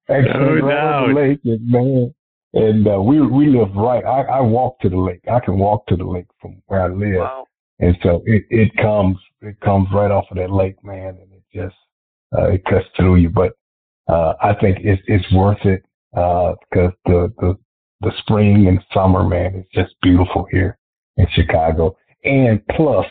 actually, 0.09 0.61
no 0.61 0.67
right 0.67 0.77
on 0.77 1.13
the 1.13 1.19
lake, 1.19 1.39
man. 1.43 2.13
And 2.53 2.87
uh, 2.87 3.01
we 3.01 3.21
we 3.21 3.47
live 3.47 3.73
right. 3.75 4.03
I, 4.03 4.23
I 4.23 4.41
walk 4.41 4.79
to 4.81 4.89
the 4.89 4.97
lake. 4.97 5.21
I 5.31 5.39
can 5.39 5.57
walk 5.57 5.87
to 5.87 5.95
the 5.95 6.03
lake 6.03 6.27
from 6.41 6.61
where 6.67 6.83
I 6.83 6.87
live. 6.87 7.19
Wow. 7.19 7.45
And 7.79 7.97
so 8.03 8.21
it 8.25 8.43
it 8.49 8.75
comes 8.77 9.17
it 9.41 9.57
comes 9.61 9.87
right 9.93 10.11
off 10.11 10.25
of 10.29 10.37
that 10.37 10.51
lake, 10.51 10.83
man, 10.83 11.17
and 11.21 11.31
it 11.31 11.43
just 11.53 11.75
uh, 12.37 12.49
it 12.49 12.65
cuts 12.65 12.85
through 12.97 13.15
you. 13.17 13.29
But 13.29 13.53
uh, 14.07 14.33
I 14.41 14.53
think 14.55 14.79
it's 14.81 15.01
it's 15.07 15.31
worth 15.31 15.65
it 15.65 15.83
uh, 16.15 16.55
because 16.69 16.91
the 17.05 17.33
the 17.39 17.57
the 18.01 18.11
spring 18.19 18.67
and 18.67 18.83
summer, 18.93 19.23
man, 19.23 19.55
it's 19.55 19.71
just 19.73 19.95
beautiful 20.01 20.47
here 20.51 20.77
in 21.17 21.27
Chicago. 21.33 21.95
And 22.23 22.61
plus, 22.75 23.05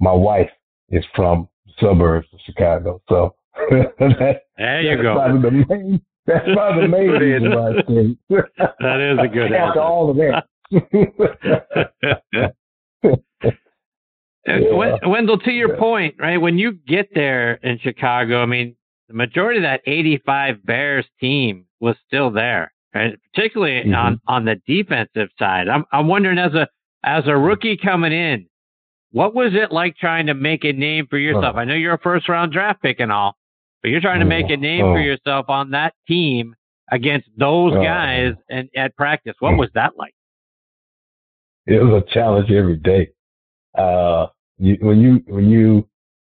my 0.00 0.12
wife 0.12 0.50
is 0.90 1.04
from 1.14 1.48
suburbs 1.80 2.26
of 2.32 2.40
Chicago, 2.44 3.00
so 3.08 3.34
that, 3.70 4.42
there 4.56 4.82
you 4.82 5.02
go. 5.02 5.40
The 5.42 5.50
main, 5.50 6.00
that's 6.26 6.44
probably 6.52 6.82
the 6.82 6.88
main 6.88 7.08
reason 7.10 7.50
why 7.50 7.70
I 7.70 7.82
think. 7.82 8.18
that 8.80 9.00
is 9.00 9.18
a 9.22 9.28
good 9.28 9.52
After 9.52 9.80
answer. 9.80 9.80
all 9.80 10.10
of 10.10 10.16
that. 10.16 10.46
yeah. 14.46 15.06
Wendell, 15.06 15.38
to 15.40 15.50
your 15.50 15.74
yeah. 15.74 15.78
point, 15.78 16.14
right? 16.18 16.38
When 16.38 16.58
you 16.58 16.72
get 16.72 17.08
there 17.14 17.54
in 17.54 17.78
Chicago, 17.78 18.42
I 18.42 18.46
mean, 18.46 18.76
the 19.08 19.14
majority 19.14 19.58
of 19.58 19.64
that 19.64 19.80
85 19.86 20.64
Bears 20.64 21.06
team 21.20 21.66
was 21.80 21.96
still 22.06 22.30
there, 22.30 22.72
right? 22.94 23.18
Particularly 23.32 23.82
mm-hmm. 23.82 23.94
on, 23.94 24.20
on 24.26 24.44
the 24.44 24.60
defensive 24.66 25.28
side. 25.38 25.68
I'm, 25.68 25.84
I'm 25.92 26.08
wondering 26.08 26.38
as 26.38 26.54
a, 26.54 26.68
as 27.04 27.24
a 27.26 27.36
rookie 27.36 27.76
coming 27.76 28.12
in, 28.12 28.46
what 29.10 29.34
was 29.34 29.52
it 29.54 29.72
like 29.72 29.96
trying 29.96 30.26
to 30.26 30.34
make 30.34 30.64
a 30.64 30.72
name 30.72 31.06
for 31.08 31.18
yourself? 31.18 31.54
Oh. 31.56 31.58
I 31.58 31.64
know 31.64 31.74
you're 31.74 31.94
a 31.94 31.98
first 31.98 32.28
round 32.28 32.52
draft 32.52 32.82
pick 32.82 33.00
and 33.00 33.10
all, 33.10 33.36
but 33.82 33.90
you're 33.90 34.00
trying 34.00 34.20
to 34.20 34.26
make 34.26 34.50
a 34.50 34.56
name 34.56 34.84
oh. 34.84 34.94
for 34.94 35.00
yourself 35.00 35.46
on 35.48 35.70
that 35.70 35.94
team 36.06 36.54
against 36.90 37.28
those 37.36 37.72
oh. 37.74 37.82
guys 37.82 38.34
and 38.50 38.68
at 38.76 38.96
practice. 38.96 39.34
What 39.38 39.56
was 39.56 39.70
that 39.74 39.92
like? 39.96 40.14
It 41.66 41.82
was 41.82 42.02
a 42.02 42.12
challenge 42.12 42.50
every 42.50 42.76
day. 42.76 43.10
Uh, 43.76 44.26
you, 44.58 44.76
when 44.80 45.00
you 45.00 45.22
when 45.26 45.48
you 45.48 45.88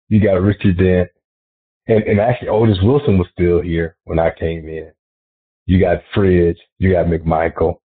you 0.09 0.21
got 0.21 0.41
Richard 0.41 0.77
Dent, 0.77 1.09
and, 1.87 2.03
and 2.03 2.19
actually 2.19 2.49
Otis 2.49 2.79
Wilson 2.81 3.17
was 3.17 3.27
still 3.31 3.61
here 3.61 3.95
when 4.03 4.19
I 4.19 4.31
came 4.37 4.67
in. 4.67 4.91
You 5.65 5.79
got 5.79 5.97
Fridge, 6.13 6.57
you 6.79 6.93
got 6.93 7.07
McMichael, 7.07 7.79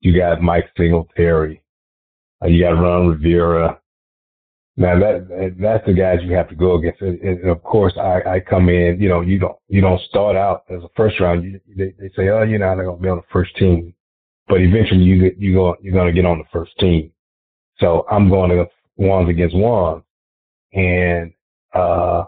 you 0.00 0.16
got 0.16 0.42
Mike 0.42 0.70
Singletary, 0.76 1.62
uh, 2.42 2.48
you 2.48 2.62
got 2.62 2.80
Ron 2.80 3.08
Rivera, 3.08 3.79
now 4.76 4.98
that 4.98 5.54
that's 5.60 5.84
the 5.86 5.92
guys 5.92 6.20
you 6.22 6.34
have 6.34 6.48
to 6.48 6.54
go 6.54 6.76
against. 6.76 7.00
And 7.00 7.48
of 7.48 7.62
course, 7.62 7.92
I, 7.98 8.22
I 8.36 8.40
come 8.40 8.68
in. 8.68 9.00
You 9.00 9.08
know, 9.08 9.20
you 9.20 9.38
don't 9.38 9.56
you 9.68 9.80
don't 9.80 10.00
start 10.08 10.36
out 10.36 10.64
as 10.70 10.82
a 10.82 10.88
first 10.96 11.20
round. 11.20 11.44
You, 11.44 11.60
they, 11.76 11.94
they 11.98 12.08
say, 12.16 12.28
oh, 12.28 12.42
you're 12.42 12.58
not 12.58 12.76
going 12.76 12.96
to 12.96 13.02
be 13.02 13.08
on 13.08 13.18
the 13.18 13.22
first 13.32 13.54
team, 13.56 13.94
but 14.48 14.60
eventually 14.60 15.02
you 15.02 15.32
you 15.36 15.54
go 15.54 15.76
you're 15.82 15.92
going 15.92 16.06
to 16.06 16.12
get 16.12 16.26
on 16.26 16.38
the 16.38 16.44
first 16.52 16.72
team. 16.78 17.12
So 17.78 18.06
I'm 18.10 18.28
going 18.28 18.50
to 18.50 18.66
ones 18.96 19.28
against 19.28 19.56
ones, 19.56 20.02
and 20.72 21.32
uh, 21.74 22.24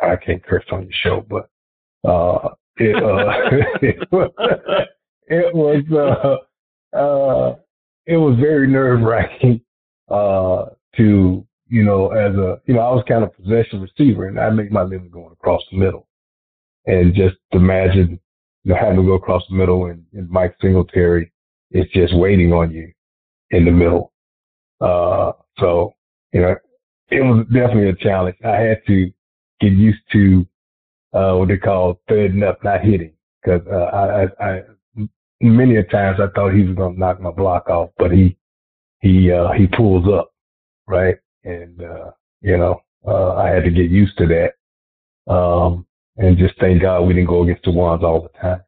I 0.00 0.16
can't 0.16 0.44
curse 0.44 0.64
on 0.72 0.82
your 0.82 0.92
show, 1.02 1.26
but 1.28 1.50
uh, 2.08 2.50
it 2.78 2.96
uh, 2.96 3.80
it 3.82 4.08
was 4.10 4.30
it 5.28 5.54
was 5.54 5.84
uh, 6.94 6.96
uh, 6.96 7.56
it 8.06 8.16
was 8.16 8.38
very 8.40 8.66
nerve 8.66 9.02
wracking 9.02 9.60
uh, 10.10 10.66
to, 10.96 11.46
you 11.68 11.84
know, 11.84 12.08
as 12.08 12.34
a, 12.34 12.60
you 12.66 12.74
know, 12.74 12.80
I 12.80 12.92
was 12.92 13.04
kind 13.08 13.24
of 13.24 13.34
possession 13.34 13.80
receiver 13.80 14.28
and 14.28 14.38
I 14.38 14.50
make 14.50 14.70
my 14.70 14.82
living 14.82 15.10
going 15.10 15.32
across 15.32 15.62
the 15.70 15.78
middle. 15.78 16.06
And 16.86 17.14
just 17.14 17.36
imagine, 17.52 18.20
you 18.64 18.72
know, 18.72 18.78
having 18.78 18.96
to 18.96 19.02
go 19.02 19.14
across 19.14 19.42
the 19.48 19.56
middle 19.56 19.86
and, 19.86 20.04
and 20.12 20.28
Mike 20.28 20.54
Singletary 20.60 21.32
is 21.70 21.86
just 21.94 22.14
waiting 22.16 22.52
on 22.52 22.70
you 22.72 22.92
in 23.50 23.64
the 23.64 23.70
middle. 23.70 24.12
Uh, 24.80 25.32
so, 25.58 25.94
you 26.32 26.42
know, 26.42 26.56
it 27.10 27.20
was 27.20 27.46
definitely 27.52 27.88
a 27.88 27.94
challenge. 27.96 28.36
I 28.44 28.56
had 28.56 28.82
to 28.86 29.10
get 29.60 29.72
used 29.72 30.02
to, 30.12 30.46
uh, 31.14 31.34
what 31.36 31.48
they 31.48 31.56
call 31.56 32.00
threading 32.08 32.42
up, 32.42 32.62
not 32.62 32.82
hitting. 32.82 33.12
Cause, 33.44 33.60
uh, 33.70 33.74
I, 33.76 34.22
I, 34.24 34.50
I, 34.50 34.62
many 35.40 35.76
a 35.76 35.84
times 35.84 36.18
I 36.20 36.26
thought 36.34 36.54
he 36.54 36.62
was 36.62 36.76
going 36.76 36.94
to 36.94 37.00
knock 37.00 37.20
my 37.20 37.30
block 37.30 37.68
off, 37.68 37.90
but 37.98 38.10
he, 38.10 38.36
he, 39.00 39.30
uh, 39.30 39.52
he 39.52 39.66
pulls 39.66 40.06
up 40.12 40.33
right? 40.86 41.16
And, 41.44 41.82
uh, 41.82 42.10
you 42.40 42.56
know, 42.56 42.80
uh, 43.06 43.34
I 43.34 43.48
had 43.48 43.64
to 43.64 43.70
get 43.70 43.90
used 43.90 44.16
to 44.18 44.26
that. 44.26 45.32
Um, 45.32 45.86
and 46.16 46.38
just 46.38 46.54
thank 46.60 46.82
God 46.82 47.02
we 47.02 47.14
didn't 47.14 47.28
go 47.28 47.42
against 47.42 47.64
the 47.64 47.72
ones 47.72 48.02
all 48.02 48.22
the 48.22 48.38
time. 48.38 48.62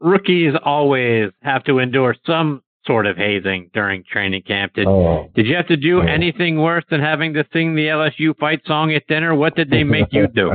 Rookies 0.00 0.52
always 0.64 1.30
have 1.42 1.64
to 1.64 1.78
endure 1.78 2.14
some 2.26 2.62
sort 2.86 3.06
of 3.06 3.16
hazing 3.16 3.70
during 3.72 4.04
training 4.04 4.42
camp. 4.42 4.74
Did, 4.74 4.86
oh, 4.86 5.30
did 5.34 5.46
you 5.46 5.56
have 5.56 5.68
to 5.68 5.76
do 5.76 6.02
anything 6.02 6.60
worse 6.60 6.84
than 6.90 7.00
having 7.00 7.32
to 7.34 7.46
sing 7.52 7.74
the 7.74 7.86
LSU 7.86 8.36
fight 8.38 8.60
song 8.66 8.92
at 8.92 9.06
dinner? 9.06 9.34
What 9.34 9.56
did 9.56 9.70
they 9.70 9.84
make 9.84 10.12
you 10.12 10.26
do? 10.28 10.52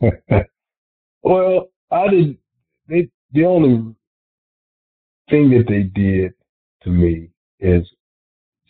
well, 1.22 1.68
I 1.90 2.08
did. 2.08 2.38
They, 2.88 3.08
the 3.32 3.44
only 3.44 3.94
thing 5.30 5.50
that 5.50 5.64
they 5.66 5.82
did 5.82 6.32
to 6.82 6.90
me 6.90 7.30
is 7.58 7.88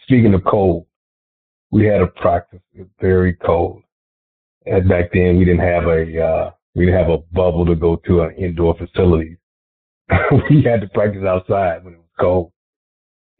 speaking 0.04 0.34
of 0.34 0.44
cold, 0.44 0.86
we 1.70 1.84
had 1.84 2.00
a 2.00 2.06
practice 2.06 2.60
very 3.00 3.34
cold. 3.34 3.82
And 4.66 4.88
back 4.88 5.10
then 5.12 5.36
we 5.36 5.44
didn't 5.44 5.66
have 5.66 5.84
a 5.84 6.22
uh, 6.22 6.50
we 6.74 6.86
didn't 6.86 7.00
have 7.00 7.10
a 7.10 7.18
bubble 7.32 7.66
to 7.66 7.74
go 7.74 7.96
to 8.06 8.22
an 8.22 8.34
indoor 8.36 8.76
facility. 8.76 9.36
we 10.50 10.62
had 10.62 10.80
to 10.80 10.88
practice 10.94 11.24
outside 11.26 11.84
when 11.84 11.94
it 11.94 11.98
was 11.98 12.06
cold. 12.18 12.52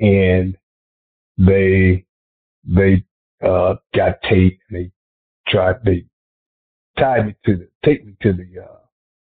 And 0.01 0.57
they 1.39 2.05
they 2.65 3.05
uh 3.45 3.75
got 3.95 4.21
tape 4.29 4.59
and 4.69 4.79
they 4.79 4.91
tried 5.49 5.77
they 5.85 6.05
tied 6.99 7.27
me 7.27 7.35
to 7.47 7.57
the 7.57 7.69
take 7.85 8.05
me 8.05 8.15
to 8.23 8.33
the 8.33 8.63
uh 8.63 8.79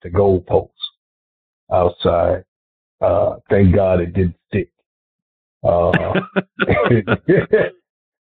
the 0.03 0.11
goal 0.11 0.41
post 0.41 0.73
outside. 1.73 2.45
Uh 3.01 3.37
thank 3.49 3.75
God 3.75 4.01
it 4.01 4.13
didn't 4.15 4.37
stick. 4.49 4.71
Uh 5.67 5.93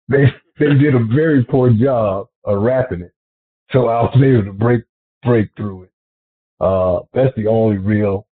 they 0.07 0.25
they 0.59 0.73
did 0.73 0.95
a 0.95 1.05
very 1.13 1.43
poor 1.45 1.69
job 1.71 2.27
of 2.45 2.61
wrapping 2.61 3.01
it. 3.01 3.13
So 3.71 3.87
I 3.87 4.01
was 4.01 4.15
able 4.15 4.45
to 4.45 4.53
break 4.53 4.83
break 5.23 5.49
through 5.55 5.83
it. 5.83 5.91
Uh 6.59 6.99
that's 7.13 7.35
the 7.35 7.47
only 7.47 7.77
real 7.77 8.27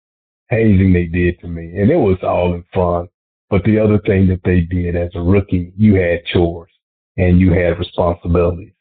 hazing 0.50 0.94
they 0.94 1.06
did 1.06 1.40
to 1.40 1.48
me. 1.48 1.80
And 1.80 1.90
it 1.90 1.96
was 1.96 2.18
all 2.24 2.54
in 2.54 2.64
fun. 2.74 3.08
But 3.50 3.64
the 3.64 3.80
other 3.80 4.00
thing 4.00 4.28
that 4.28 4.42
they 4.44 4.62
did 4.62 4.96
as 4.96 5.10
a 5.16 5.22
rookie, 5.22 5.74
you 5.78 5.96
had 5.96 6.26
chores 6.26 6.72
and 7.18 7.40
you 7.40 7.52
had 7.52 7.80
responsibilities. 7.80 8.74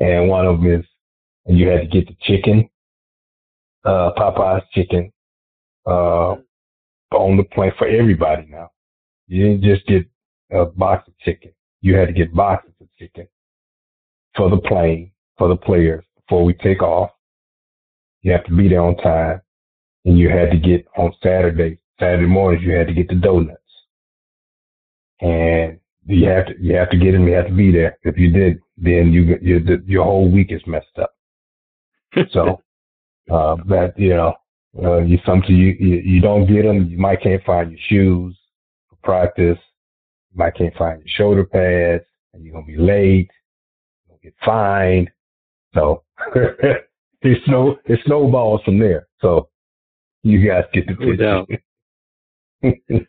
And 0.00 0.28
one 0.28 0.46
of 0.46 0.60
them 0.60 0.80
is, 0.80 0.84
and 1.46 1.58
you 1.58 1.68
had 1.68 1.80
to 1.80 1.86
get 1.86 2.06
the 2.06 2.16
chicken, 2.22 2.68
uh, 3.84 4.12
Popeye's 4.16 4.64
chicken, 4.72 5.12
uh, 5.86 6.36
on 7.12 7.36
the 7.36 7.44
plane 7.52 7.72
for 7.78 7.86
everybody 7.86 8.46
now. 8.48 8.70
You 9.28 9.46
didn't 9.46 9.62
just 9.62 9.86
get 9.86 10.06
a 10.50 10.64
box 10.64 11.06
of 11.06 11.18
chicken. 11.18 11.52
You 11.82 11.96
had 11.96 12.08
to 12.08 12.14
get 12.14 12.34
boxes 12.34 12.72
of 12.80 12.88
chicken 12.98 13.28
for 14.34 14.50
the 14.50 14.56
plane, 14.56 15.12
for 15.36 15.48
the 15.48 15.56
players 15.56 16.04
before 16.16 16.44
we 16.44 16.54
take 16.54 16.82
off. 16.82 17.10
You 18.22 18.32
have 18.32 18.44
to 18.44 18.56
be 18.56 18.68
there 18.68 18.80
on 18.80 18.96
time 18.96 19.42
and 20.04 20.18
you 20.18 20.30
had 20.30 20.50
to 20.50 20.58
get 20.58 20.86
on 20.96 21.12
Saturday, 21.22 21.78
Saturday 22.00 22.26
mornings, 22.26 22.64
you 22.64 22.72
had 22.72 22.86
to 22.86 22.94
get 22.94 23.08
the 23.08 23.14
donuts. 23.16 23.60
And 25.20 25.78
you 26.06 26.28
have 26.28 26.46
to, 26.46 26.54
you 26.58 26.74
have 26.76 26.90
to 26.90 26.96
get 26.96 27.12
them, 27.12 27.28
you 27.28 27.34
have 27.34 27.48
to 27.48 27.54
be 27.54 27.70
there. 27.70 27.98
If 28.02 28.16
you 28.16 28.32
did, 28.32 28.60
then 28.78 29.12
you, 29.12 29.36
you 29.42 29.60
your 29.86 30.04
whole 30.04 30.30
week 30.30 30.50
is 30.50 30.62
messed 30.66 30.86
up. 31.00 31.14
so, 32.30 32.62
uh, 33.30 33.56
that, 33.66 33.92
you 33.96 34.16
know, 34.16 34.34
uh, 34.82 34.98
you, 34.98 35.18
something 35.26 35.54
you, 35.54 35.76
you, 35.78 35.96
you 35.96 36.20
don't 36.20 36.46
get 36.46 36.62
them, 36.62 36.88
you 36.88 36.98
might 36.98 37.22
can't 37.22 37.44
find 37.44 37.70
your 37.72 37.80
shoes 37.88 38.37
practice. 39.08 39.58
You 40.30 40.36
might 40.36 40.54
can't 40.54 40.74
find 40.76 41.00
your 41.00 41.08
shoulder 41.08 41.44
pads 41.44 42.04
and 42.34 42.44
you're 42.44 42.52
going 42.52 42.66
to 42.66 42.72
be 42.72 42.78
late. 42.78 43.30
To 44.10 44.14
get 44.22 44.34
fined. 44.44 45.08
So, 45.74 46.02
it 46.34 47.38
snow, 47.46 47.76
it 47.86 48.00
snowballs 48.04 48.60
from 48.64 48.78
there. 48.78 49.08
So, 49.22 49.48
you 50.22 50.46
guys 50.46 50.64
get 50.74 50.86
the 50.86 51.46
picture. 52.62 53.06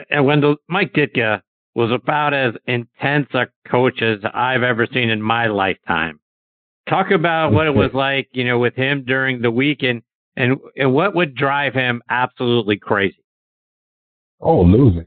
and 0.10 0.24
Wendell, 0.24 0.56
Mike 0.68 0.92
Ditka 0.92 1.42
was 1.74 1.90
about 1.90 2.32
as 2.32 2.54
intense 2.66 3.26
a 3.34 3.46
coach 3.68 4.02
as 4.02 4.18
I've 4.32 4.62
ever 4.62 4.86
seen 4.92 5.10
in 5.10 5.20
my 5.20 5.46
lifetime. 5.48 6.20
Talk 6.88 7.10
about 7.10 7.52
what 7.52 7.66
it 7.66 7.74
was 7.74 7.90
like, 7.94 8.28
you 8.32 8.44
know, 8.44 8.60
with 8.60 8.76
him 8.76 9.02
during 9.04 9.42
the 9.42 9.50
week 9.50 9.82
and, 9.82 10.02
and, 10.36 10.58
and 10.76 10.92
what 10.92 11.16
would 11.16 11.34
drive 11.34 11.74
him 11.74 12.00
absolutely 12.08 12.76
crazy. 12.76 13.24
Oh, 14.40 14.62
losing. 14.62 15.06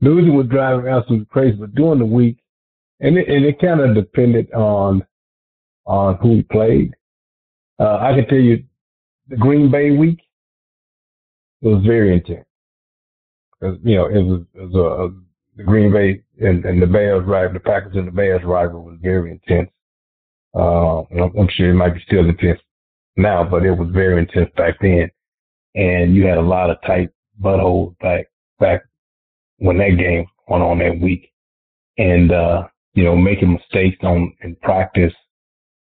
Losing 0.00 0.48
drive 0.48 0.80
him 0.80 0.88
absolutely 0.88 1.26
crazy, 1.26 1.56
but 1.56 1.74
during 1.74 1.98
the 1.98 2.04
week, 2.04 2.38
and 3.00 3.16
it, 3.16 3.28
and 3.28 3.44
it 3.44 3.60
kind 3.60 3.80
of 3.80 3.94
depended 3.94 4.52
on, 4.52 5.04
on 5.86 6.16
who 6.16 6.36
he 6.36 6.42
played. 6.42 6.94
Uh, 7.78 7.96
I 7.96 8.12
can 8.14 8.26
tell 8.26 8.38
you 8.38 8.62
the 9.28 9.36
Green 9.36 9.70
Bay 9.70 9.90
week, 9.90 10.20
was 11.62 11.84
very 11.84 12.14
intense. 12.14 12.46
You 13.60 13.96
know, 13.96 14.06
it 14.06 14.22
was, 14.22 14.42
it 14.54 14.60
was 14.60 14.74
a, 14.74 15.04
a, 15.04 15.10
the 15.56 15.64
Green 15.64 15.92
Bay 15.92 16.22
and, 16.40 16.64
and 16.64 16.80
the 16.80 16.86
Bears 16.86 17.24
rival, 17.26 17.52
the 17.52 17.60
Packers 17.60 17.94
and 17.96 18.08
the 18.08 18.12
Bears 18.12 18.42
rival 18.44 18.82
was 18.82 18.98
very 19.02 19.30
intense. 19.30 19.70
Uh, 20.54 21.00
I'm, 21.00 21.36
I'm 21.38 21.48
sure 21.50 21.70
it 21.70 21.74
might 21.74 21.94
be 21.94 22.02
still 22.06 22.28
intense 22.28 22.60
now, 23.16 23.44
but 23.44 23.64
it 23.64 23.72
was 23.72 23.90
very 23.92 24.18
intense 24.20 24.50
back 24.56 24.76
then. 24.80 25.10
And 25.74 26.14
you 26.14 26.26
had 26.26 26.38
a 26.38 26.42
lot 26.42 26.70
of 26.70 26.78
tight 26.86 27.10
buttholes 27.40 27.96
back, 27.98 28.26
back 28.60 28.82
when 29.58 29.78
that 29.78 29.96
game 29.98 30.26
went 30.48 30.62
on 30.62 30.78
that 30.78 30.98
week. 31.00 31.32
And, 31.98 32.32
uh, 32.32 32.68
you 32.94 33.04
know, 33.04 33.16
making 33.16 33.52
mistakes 33.52 33.98
on 34.02 34.34
in 34.42 34.56
practice, 34.56 35.12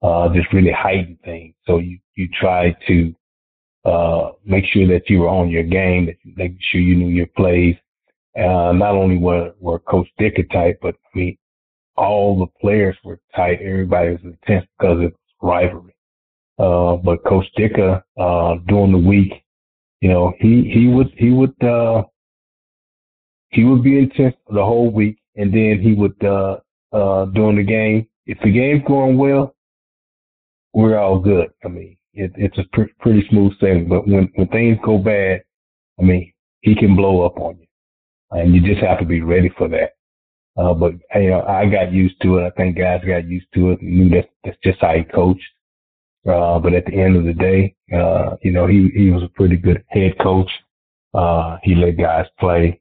uh, 0.02 0.30
just 0.34 0.52
really 0.54 0.72
heightened 0.72 1.20
things. 1.24 1.56
So 1.66 1.80
you, 1.80 1.98
you 2.16 2.28
try 2.40 2.76
to, 2.88 3.16
uh, 3.86 4.32
make 4.46 4.66
sure 4.66 4.88
that 4.88 5.10
you 5.10 5.20
were 5.20 5.30
on 5.30 5.50
your 5.50 5.64
game, 5.64 6.06
that 6.06 6.16
you, 6.24 6.34
make 6.36 6.56
sure 6.60 6.82
you 6.82 6.96
knew 6.96 7.10
your 7.10 7.28
plays. 7.36 7.76
Uh, 8.38 8.72
not 8.74 8.96
only 8.96 9.18
were, 9.18 9.54
were 9.60 9.80
Coach 9.80 10.08
Ditka 10.20 10.50
tight, 10.52 10.78
but 10.82 10.96
I 10.96 11.18
mean, 11.18 11.38
all 11.96 12.40
the 12.40 12.48
players 12.62 12.98
were 13.04 13.20
tight. 13.36 13.60
Everybody 13.62 14.12
was 14.12 14.22
intense 14.24 14.66
because 14.78 15.00
it 15.02 15.14
was 15.14 15.14
rivalry. 15.42 15.96
Uh, 16.58 16.96
but 16.96 17.24
Coach 17.26 17.46
Ditka, 17.58 18.02
uh, 18.18 18.56
during 18.68 18.92
the 18.92 18.98
week, 18.98 19.34
you 20.02 20.10
know, 20.10 20.34
he, 20.40 20.70
he 20.74 20.88
would, 20.88 21.12
he 21.18 21.32
would, 21.32 21.56
uh, 21.64 22.04
he 23.54 23.64
would 23.64 23.84
be 23.84 24.00
intense 24.00 24.36
the 24.50 24.64
whole 24.64 24.92
week. 24.92 25.20
And 25.36 25.54
then 25.54 25.80
he 25.82 25.94
would, 25.94 26.24
uh, 26.24 26.58
uh, 26.92 27.26
during 27.26 27.58
the 27.58 27.64
game, 27.64 28.08
if 28.26 28.38
the 28.44 28.52
game's 28.52 28.84
going 28.88 29.18
well, 29.18 29.56
we're 30.74 30.98
all 30.98 31.20
good. 31.20 31.50
I 31.66 31.68
mean, 31.68 31.98
it, 32.14 32.32
it's 32.36 32.58
a 32.58 32.64
pr- 32.74 32.94
pretty 33.00 33.28
smooth 33.30 33.54
sailing. 33.60 33.88
But 33.90 34.08
when, 34.08 34.30
when 34.36 34.48
things 34.50 34.78
go 34.84 34.98
bad, 34.98 35.44
I 36.00 36.04
mean, 36.04 36.32
he 36.62 36.76
can 36.76 36.96
blow 36.96 37.26
up 37.26 37.38
on 37.38 37.58
you 37.60 37.68
and 38.34 38.54
you 38.54 38.62
just 38.62 38.84
have 38.84 39.00
to 39.00 39.06
be 39.06 39.22
ready 39.22 39.50
for 39.58 39.68
that. 39.70 39.92
Uh, 40.56 40.74
but 40.74 40.94
you 41.16 41.32
know, 41.32 41.42
I 41.42 41.68
got 41.68 41.92
used 41.92 42.22
to 42.22 42.38
it. 42.38 42.46
I 42.46 42.50
think 42.52 42.78
guys 42.78 43.02
got 43.06 43.28
used 43.28 43.48
to 43.56 43.72
it. 43.72 43.82
Knew 43.82 44.10
that 44.10 44.30
that's 44.44 44.58
just 44.64 44.82
how 44.82 44.94
he 44.94 45.04
coached. 45.04 45.42
Uh, 46.28 46.60
but 46.60 46.74
at 46.74 46.86
the 46.86 46.94
end 46.94 47.16
of 47.18 47.26
the 47.26 47.34
day, 47.34 47.76
uh, 47.94 48.36
you 48.44 48.52
know, 48.52 48.68
he, 48.68 48.90
he 48.96 49.10
was 49.10 49.24
a 49.24 49.30
pretty 49.30 49.58
good 49.58 49.84
head 49.90 50.18
coach. 50.22 50.50
Uh, 51.14 51.58
he 51.64 51.76
let 51.76 51.98
guys 51.98 52.26
play. 52.40 52.80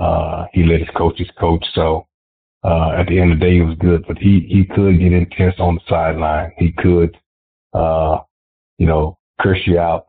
Uh, 0.00 0.46
he 0.52 0.64
let 0.64 0.80
his 0.80 0.88
coaches 0.96 1.28
coach. 1.38 1.64
So, 1.74 2.06
uh, 2.64 2.92
at 2.92 3.06
the 3.06 3.20
end 3.20 3.32
of 3.32 3.38
the 3.38 3.44
day, 3.44 3.58
it 3.58 3.64
was 3.64 3.76
good, 3.78 4.04
but 4.08 4.16
he, 4.18 4.46
he 4.48 4.64
could 4.64 4.98
get 4.98 5.12
intense 5.12 5.54
on 5.58 5.74
the 5.76 5.80
sideline. 5.88 6.52
He 6.58 6.72
could, 6.72 7.16
uh, 7.74 8.18
you 8.78 8.86
know, 8.86 9.18
curse 9.40 9.60
you 9.66 9.78
out 9.78 10.06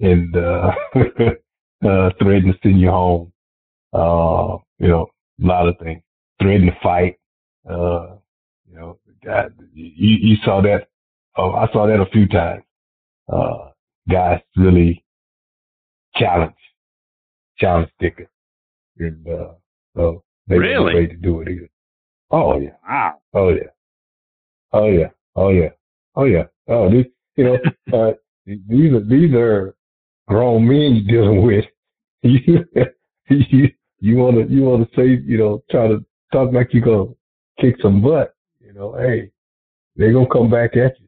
and, 0.00 0.36
uh, 0.36 0.72
uh, 0.94 2.10
threaten 2.20 2.52
to 2.52 2.58
send 2.62 2.80
you 2.80 2.90
home. 2.90 3.32
Uh, 3.92 4.58
you 4.78 4.88
know, 4.88 5.08
a 5.42 5.46
lot 5.46 5.68
of 5.68 5.78
things. 5.78 6.02
Threaten 6.40 6.66
to 6.66 6.76
fight. 6.82 7.18
Uh, 7.68 8.16
you 8.68 8.76
know, 8.76 8.98
that, 9.24 9.52
you, 9.74 10.18
you 10.20 10.36
saw 10.44 10.62
that. 10.62 10.88
Oh, 11.36 11.52
I 11.52 11.70
saw 11.72 11.86
that 11.86 12.00
a 12.00 12.06
few 12.06 12.28
times. 12.28 12.62
Uh, 13.32 13.70
guys 14.10 14.40
really 14.56 15.04
challenge, 16.16 16.54
challenge 17.58 17.90
Ditka. 18.00 18.26
And, 18.98 19.26
uh, 19.26 19.54
so 19.96 20.22
they 20.46 20.58
really? 20.58 20.94
were 20.94 21.06
to 21.06 21.16
do 21.16 21.40
it 21.40 21.48
either. 21.48 21.68
Oh 22.30 22.58
yeah. 22.58 22.70
Wow. 22.88 23.18
Oh 23.34 23.48
yeah. 23.50 23.70
Oh 24.72 24.88
yeah. 24.88 25.10
Oh 25.36 25.48
yeah. 25.50 25.68
Oh 26.16 26.24
yeah. 26.24 26.44
Oh, 26.68 26.90
these, 26.90 27.06
you 27.36 27.44
know, 27.44 27.58
uh, 27.92 28.12
these 28.46 28.92
are 28.92 29.04
these 29.04 29.34
are 29.34 29.74
grown 30.26 30.66
men 30.66 30.96
you're 30.96 31.22
dealing 31.22 31.46
with. 31.46 31.64
You 33.28 33.38
you 33.48 33.68
you 34.00 34.16
want 34.16 34.36
to 34.36 34.52
you 34.52 34.62
want 34.62 34.90
to 34.90 34.96
say 34.96 35.22
you 35.24 35.38
know 35.38 35.62
try 35.70 35.88
to 35.88 36.04
talk 36.32 36.52
like 36.52 36.74
you're 36.74 36.84
gonna 36.84 37.14
kick 37.60 37.76
some 37.80 38.02
butt. 38.02 38.34
You 38.60 38.74
know, 38.74 38.94
hey, 38.94 39.30
they're 39.96 40.12
gonna 40.12 40.26
come 40.30 40.50
back 40.50 40.76
at 40.76 40.92
you. 41.00 41.06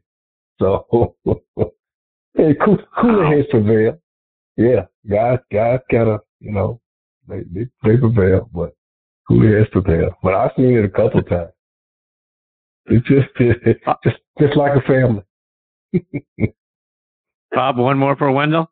So 0.59 1.15
hey, 2.33 2.55
cool, 2.63 2.79
cooler 2.99 3.27
heads 3.27 3.47
prevail. 3.51 3.99
Yeah, 4.57 4.85
guys 5.07 5.39
guys 5.51 5.81
gotta 5.91 6.19
you 6.39 6.51
know 6.51 6.79
they 7.27 7.43
they, 7.51 7.67
they 7.83 7.97
prevail, 7.97 8.49
but 8.53 8.75
cooler 9.27 9.57
heads 9.57 9.69
prevail. 9.71 10.11
But 10.23 10.33
I've 10.33 10.51
seen 10.55 10.77
it 10.77 10.85
a 10.85 10.89
couple 10.89 11.19
of 11.19 11.29
times. 11.29 11.51
It's 12.87 13.07
just 13.07 13.27
just 14.03 14.17
just 14.39 14.57
like 14.57 14.73
a 14.75 14.81
family. 14.81 15.23
Bob, 17.51 17.77
one 17.77 17.97
more 17.97 18.15
for 18.15 18.31
Wendell. 18.31 18.69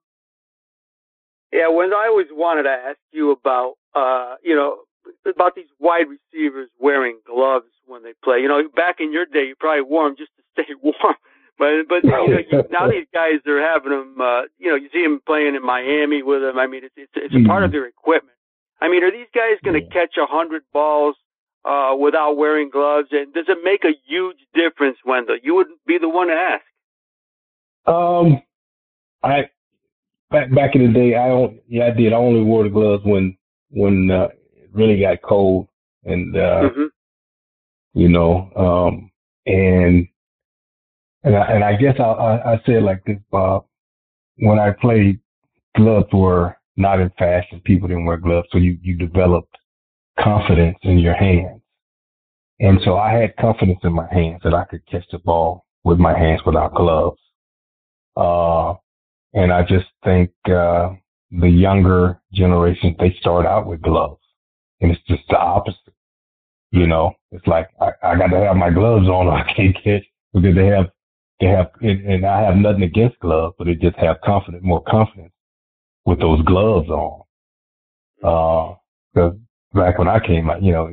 Yeah, 1.52 1.70
Wendell, 1.70 1.98
I 1.98 2.08
always 2.08 2.28
wanted 2.32 2.64
to 2.64 2.70
ask 2.70 2.98
you 3.12 3.32
about, 3.32 3.76
uh, 3.96 4.36
you 4.44 4.56
know, 4.56 4.80
about 5.26 5.56
these 5.56 5.70
wide 5.80 6.06
receivers 6.10 6.70
wearing 6.80 7.20
gloves 7.26 7.68
when 7.86 8.04
they 8.04 8.14
play. 8.24 8.40
You 8.40 8.48
know, 8.48 8.64
back 8.76 8.98
in 9.00 9.14
your 9.14 9.26
day, 9.26 9.48
you 9.48 9.56
probably 9.60 9.84
wore 9.84 10.08
them 10.08 10.16
just 10.18 10.32
to 10.38 10.44
stay 10.64 10.74
warm. 10.82 11.16
But 11.60 11.88
but 11.88 12.04
you 12.04 12.10
know, 12.10 12.26
you, 12.26 12.64
now 12.72 12.90
these 12.90 13.06
guys 13.14 13.40
are 13.48 13.62
having 13.62 13.92
them. 13.92 14.20
Uh, 14.20 14.42
you 14.58 14.70
know, 14.70 14.76
you 14.76 14.90
see 14.92 15.04
them 15.04 15.22
playing 15.26 15.56
in 15.56 15.64
Miami 15.64 16.24
with 16.24 16.42
them. 16.42 16.58
I 16.58 16.66
mean, 16.66 16.84
it's 16.84 16.96
it's, 16.98 17.12
it's 17.16 17.36
a 17.36 17.48
part 17.48 17.64
of 17.64 17.72
their 17.72 17.86
equipment. 17.86 18.36
I 18.84 18.90
mean, 18.90 19.02
are 19.02 19.12
these 19.12 19.28
guys 19.34 19.56
going 19.64 19.82
to 19.82 19.90
catch 19.90 20.18
a 20.18 20.26
hundred 20.26 20.64
balls 20.74 21.16
uh, 21.64 21.96
without 21.98 22.36
wearing 22.36 22.70
gloves? 22.70 23.08
And 23.12 23.34
does 23.34 23.46
it 23.48 23.60
make 23.64 23.86
a 23.86 23.98
huge 24.06 24.36
difference, 24.54 24.98
Wendell? 25.06 25.38
You 25.42 25.56
would 25.56 25.68
be 25.88 25.98
the 25.98 26.10
one 26.10 26.28
to 26.28 26.34
ask. 26.34 26.64
Um, 27.88 28.42
I 29.24 29.50
back 30.32 30.54
back 30.54 30.76
in 30.76 30.86
the 30.86 30.94
day, 30.94 31.16
I 31.16 31.30
don't. 31.30 31.62
Yeah, 31.70 31.86
I 31.86 31.92
did. 31.92 32.12
I 32.12 32.18
only 32.18 32.42
wore 32.42 32.64
the 32.64 32.70
gloves 32.70 33.06
when 33.06 33.38
when 33.70 34.12
uh, 34.12 34.28
it 34.54 34.70
really 34.74 35.00
got 35.00 35.22
cold, 35.22 35.70
and 36.04 36.36
uh, 36.36 36.70
hmm 36.70 36.88
you 37.94 38.10
know, 38.10 38.50
um, 38.58 39.12
and 39.46 40.08
and 41.24 41.36
I, 41.38 41.46
and 41.54 41.64
I 41.64 41.76
guess 41.76 41.96
I, 42.00 42.04
I 42.04 42.54
I 42.54 42.62
said 42.66 42.84
like 42.84 43.06
this, 43.06 43.18
Bob. 43.32 43.66
When 44.38 44.60
I 44.60 44.72
played, 44.72 45.20
gloves 45.78 46.12
were 46.12 46.58
not 46.76 47.00
in 47.00 47.10
fashion. 47.18 47.62
People 47.64 47.88
didn't 47.88 48.06
wear 48.06 48.18
gloves, 48.18 48.48
so 48.52 48.58
you 48.58 48.78
you 48.82 48.96
developed 48.96 49.58
confidence 50.20 50.78
in 50.84 51.00
your 51.00 51.16
hands. 51.16 51.62
And 52.60 52.80
so 52.84 52.98
I 52.98 53.14
had 53.14 53.36
confidence 53.38 53.80
in 53.84 53.94
my 53.94 54.08
hands 54.12 54.42
that 54.44 54.54
I 54.54 54.66
could 54.66 54.86
catch 54.86 55.06
the 55.12 55.20
ball 55.20 55.66
with 55.84 55.98
my 56.00 56.18
hands 56.18 56.42
without 56.46 56.76
gloves. 56.76 57.20
Uh, 58.16 58.76
and 59.34 59.52
I 59.52 59.64
just 59.64 59.88
think, 60.04 60.32
uh, 60.46 60.92
the 61.32 61.50
younger 61.50 62.22
generation, 62.32 62.96
they 63.00 63.16
start 63.20 63.46
out 63.46 63.66
with 63.66 63.82
gloves 63.82 64.22
and 64.82 64.92
it's 64.92 65.02
just 65.08 65.24
the 65.30 65.38
opposite. 65.38 65.78
You 66.72 66.88
know, 66.88 67.14
it's 67.32 67.46
like, 67.48 67.70
I, 67.82 67.90
I 68.04 68.16
got 68.18 68.28
to 68.28 68.38
have 68.38 68.56
my 68.56 68.70
gloves 68.70 69.08
on 69.08 69.28
or 69.28 69.34
I 69.34 69.54
can't 69.54 69.76
catch 69.84 70.04
because 70.34 70.56
they 70.56 70.68
have, 70.68 70.90
they 71.40 71.48
have, 71.48 71.72
and, 71.82 72.06
and 72.06 72.26
I 72.26 72.42
have 72.42 72.56
nothing 72.56 72.84
against 72.84 73.20
gloves, 73.20 73.56
but 73.58 73.66
they 73.66 73.76
just 73.76 73.98
have 73.98 74.22
confidence, 74.22 74.64
more 74.64 74.84
confidence 74.88 75.33
with 76.06 76.20
those 76.20 76.42
gloves 76.44 76.90
on. 76.90 77.22
Uh, 78.24 78.76
cause 79.16 79.36
back 79.74 79.98
when 80.00 80.08
I 80.08 80.20
came 80.26 80.50
out, 80.50 80.62
you 80.64 80.72
know, 80.72 80.90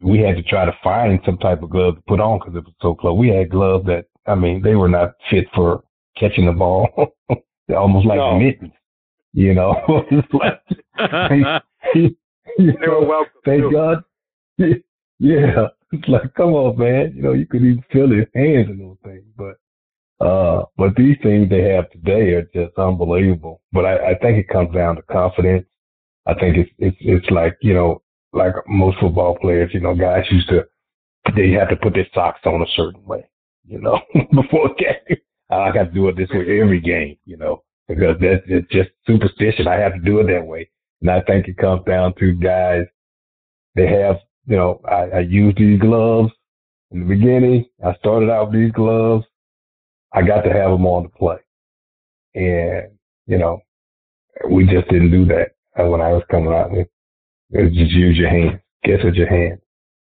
we 0.00 0.18
had 0.20 0.36
to 0.36 0.42
try 0.42 0.64
to 0.64 0.72
find 0.82 1.18
some 1.24 1.38
type 1.38 1.62
of 1.62 1.70
glove 1.70 1.96
to 1.96 2.02
put 2.06 2.20
on 2.20 2.38
because 2.38 2.54
it 2.56 2.64
was 2.64 2.74
so 2.80 2.94
close. 2.94 3.18
We 3.18 3.28
had 3.28 3.50
gloves 3.50 3.86
that, 3.86 4.06
I 4.26 4.34
mean, 4.34 4.62
they 4.62 4.74
were 4.76 4.88
not 4.88 5.14
fit 5.30 5.46
for 5.54 5.82
catching 6.16 6.46
the 6.46 6.52
ball. 6.52 6.88
They're 7.66 7.78
almost 7.78 8.06
like 8.06 8.18
No. 8.18 8.38
mittens, 8.38 8.72
you 9.32 9.54
know. 9.54 9.74
it's 10.10 10.32
like, 10.34 11.62
you 11.94 12.16
They 12.58 12.88
were 12.88 13.00
know, 13.00 13.06
welcome. 13.06 13.32
thank 13.44 13.62
too. 13.62 13.72
God. 13.72 14.04
Yeah, 15.20 15.68
it's 15.92 16.08
like, 16.08 16.34
come 16.34 16.52
on, 16.54 16.78
man. 16.78 17.12
You 17.16 17.22
know, 17.22 17.32
you 17.32 17.46
could 17.46 17.62
even 17.62 17.84
feel 17.92 18.08
his 18.10 18.26
hands 18.34 18.68
in 18.68 18.78
those 18.78 18.96
things. 19.04 19.24
But, 19.36 19.56
uh, 20.20 20.64
but 20.76 20.96
these 20.96 21.16
things 21.22 21.48
they 21.48 21.62
have 21.62 21.90
today 21.90 22.32
are 22.34 22.48
just 22.54 22.76
unbelievable. 22.76 23.60
But 23.72 23.84
I, 23.84 24.10
I 24.10 24.18
think 24.18 24.38
it 24.38 24.48
comes 24.48 24.74
down 24.74 24.96
to 24.96 25.02
confidence. 25.02 25.66
I 26.26 26.34
think 26.34 26.56
it's, 26.56 26.70
it's, 26.78 26.96
it's 27.00 27.30
like, 27.30 27.56
you 27.62 27.74
know, 27.74 28.02
like 28.32 28.52
most 28.66 28.98
football 29.00 29.38
players, 29.40 29.70
you 29.72 29.80
know, 29.80 29.94
guys 29.94 30.24
used 30.30 30.48
to, 30.48 30.66
they 31.36 31.50
have 31.52 31.68
to 31.70 31.76
put 31.76 31.94
their 31.94 32.06
socks 32.14 32.40
on 32.46 32.62
a 32.62 32.66
certain 32.74 33.04
way, 33.04 33.24
you 33.66 33.80
know, 33.80 33.98
before 34.32 34.74
game. 34.74 35.18
I 35.50 35.72
got 35.72 35.84
to 35.84 35.90
do 35.90 36.08
it 36.08 36.16
this 36.16 36.28
way 36.30 36.60
every 36.60 36.80
game, 36.80 37.16
you 37.24 37.36
know, 37.36 37.62
because 37.86 38.16
that's 38.20 38.42
it's 38.46 38.68
just 38.70 38.90
superstition. 39.06 39.66
I 39.66 39.76
have 39.76 39.94
to 39.94 40.00
do 40.00 40.20
it 40.20 40.26
that 40.26 40.46
way. 40.46 40.68
And 41.00 41.10
I 41.10 41.22
think 41.22 41.48
it 41.48 41.56
comes 41.56 41.84
down 41.86 42.14
to 42.18 42.32
guys, 42.32 42.84
they 43.74 43.86
have, 43.86 44.16
you 44.46 44.56
know, 44.56 44.80
I, 44.84 45.16
I 45.16 45.20
use 45.20 45.54
these 45.56 45.80
gloves 45.80 46.32
in 46.90 47.00
the 47.00 47.06
beginning. 47.06 47.66
I 47.84 47.94
started 47.94 48.30
out 48.30 48.50
with 48.50 48.60
these 48.60 48.72
gloves. 48.72 49.24
I 50.12 50.22
got 50.22 50.42
to 50.42 50.52
have 50.52 50.70
them 50.70 50.86
on 50.86 51.04
to 51.04 51.08
play. 51.10 51.36
And, 52.34 52.92
you 53.26 53.38
know, 53.38 53.60
we 54.50 54.64
just 54.64 54.88
didn't 54.88 55.10
do 55.10 55.24
that 55.26 55.48
uh, 55.78 55.86
when 55.86 56.00
I 56.00 56.12
was 56.12 56.22
coming 56.30 56.52
out. 56.52 56.72
It, 56.72 56.90
it 57.50 57.62
was 57.64 57.72
just 57.72 57.92
use 57.92 58.16
your 58.16 58.30
hands. 58.30 58.60
Guess 58.84 59.00
with 59.04 59.14
your 59.14 59.28
hands. 59.28 59.60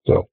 So, 0.06 0.28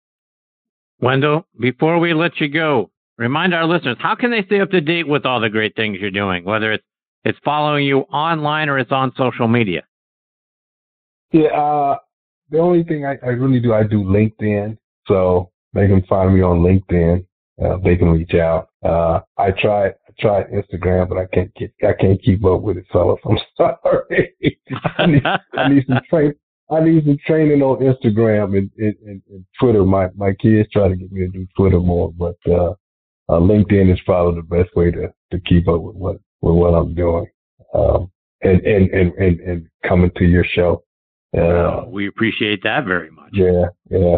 Wendell, 1.01 1.47
before 1.61 1.99
we 1.99 2.13
let 2.13 2.41
you 2.41 2.49
go, 2.49 2.91
remind 3.19 3.55
our 3.55 3.67
listeners 3.67 3.97
how 4.01 4.15
can 4.15 4.31
they 4.31 4.43
stay 4.45 4.61
up 4.61 4.71
to 4.71 4.81
date 4.81 5.07
with 5.07 5.25
all 5.25 5.41
the 5.41 5.49
great 5.49 5.77
things 5.77 5.99
you're 6.01 6.11
doing, 6.11 6.45
whether 6.45 6.73
it's 6.73 6.85
it's 7.25 7.39
following 7.45 7.85
you 7.85 8.01
online 8.13 8.69
or 8.69 8.79
it's 8.79 8.93
on 8.93 9.13
social 9.17 9.49
media. 9.49 9.83
yeah, 11.33 11.49
uh, 11.49 11.97
the 12.51 12.59
only 12.59 12.85
thing 12.85 13.05
I, 13.05 13.17
I 13.25 13.31
really 13.31 13.59
do, 13.59 13.75
I 13.75 13.83
do 13.83 14.05
LinkedIn. 14.05 14.79
So 15.09 15.51
they 15.73 15.87
can 15.87 16.03
find 16.09 16.35
me 16.35 16.43
on 16.43 16.61
LinkedIn. 16.61 17.25
Uh, 17.63 17.79
they 17.83 17.97
can 17.97 18.11
reach 18.11 18.35
out. 18.35 18.69
Uh, 18.85 19.21
I 19.39 19.51
try, 19.51 19.89
I 19.89 20.13
try 20.19 20.45
Instagram, 20.45 21.09
but 21.09 21.19
I 21.19 21.27
can't 21.33 21.55
get, 21.55 21.73
I 21.83 21.93
can't 21.99 22.23
keep 22.23 22.45
up 22.45 22.61
with 22.61 22.77
it, 22.77 22.85
fellas. 22.93 23.21
I'm 23.25 23.39
sorry. 23.57 24.37
I 24.99 25.07
need, 25.07 25.23
I 25.55 25.69
need 25.69 25.85
some 25.87 26.01
train. 26.09 26.35
I 26.71 26.81
need 26.81 27.05
some 27.05 27.17
training 27.27 27.63
on 27.63 27.79
Instagram 27.79 28.59
and, 28.59 28.71
and, 28.77 28.95
and, 29.07 29.23
and 29.31 29.45
Twitter. 29.59 29.85
My 29.85 30.09
my 30.17 30.33
kids 30.35 30.69
try 30.73 30.89
to 30.89 30.97
get 30.97 31.13
me 31.13 31.21
to 31.21 31.29
do 31.29 31.47
Twitter 31.57 31.79
more, 31.79 32.13
but 32.13 32.37
uh, 32.47 32.73
uh, 33.29 33.41
LinkedIn 33.41 33.93
is 33.93 34.01
probably 34.05 34.41
the 34.41 34.57
best 34.57 34.75
way 34.75 34.91
to, 34.91 35.13
to 35.31 35.41
keep 35.41 35.69
up 35.69 35.81
with 35.81 35.95
what 35.95 36.17
with 36.43 36.55
what 36.57 36.75
I'm 36.75 36.95
doing. 36.95 37.27
Um, 37.73 38.11
and, 38.43 38.61
and, 38.67 38.91
and, 38.91 39.13
and, 39.15 39.41
and 39.41 39.67
coming 39.87 40.11
to 40.17 40.25
your 40.25 40.45
show. 40.45 40.85
Uh, 41.37 41.85
we 41.89 42.07
appreciate 42.07 42.63
that 42.63 42.85
very 42.85 43.11
much. 43.11 43.31
yeah, 43.33 43.67
yeah. 43.91 44.17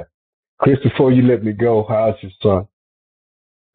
Chris, 0.59 0.79
before 0.83 1.13
you 1.13 1.23
let 1.23 1.45
me 1.45 1.53
go, 1.53 1.87
how's 1.89 2.15
your 2.21 2.33
son? 2.43 2.67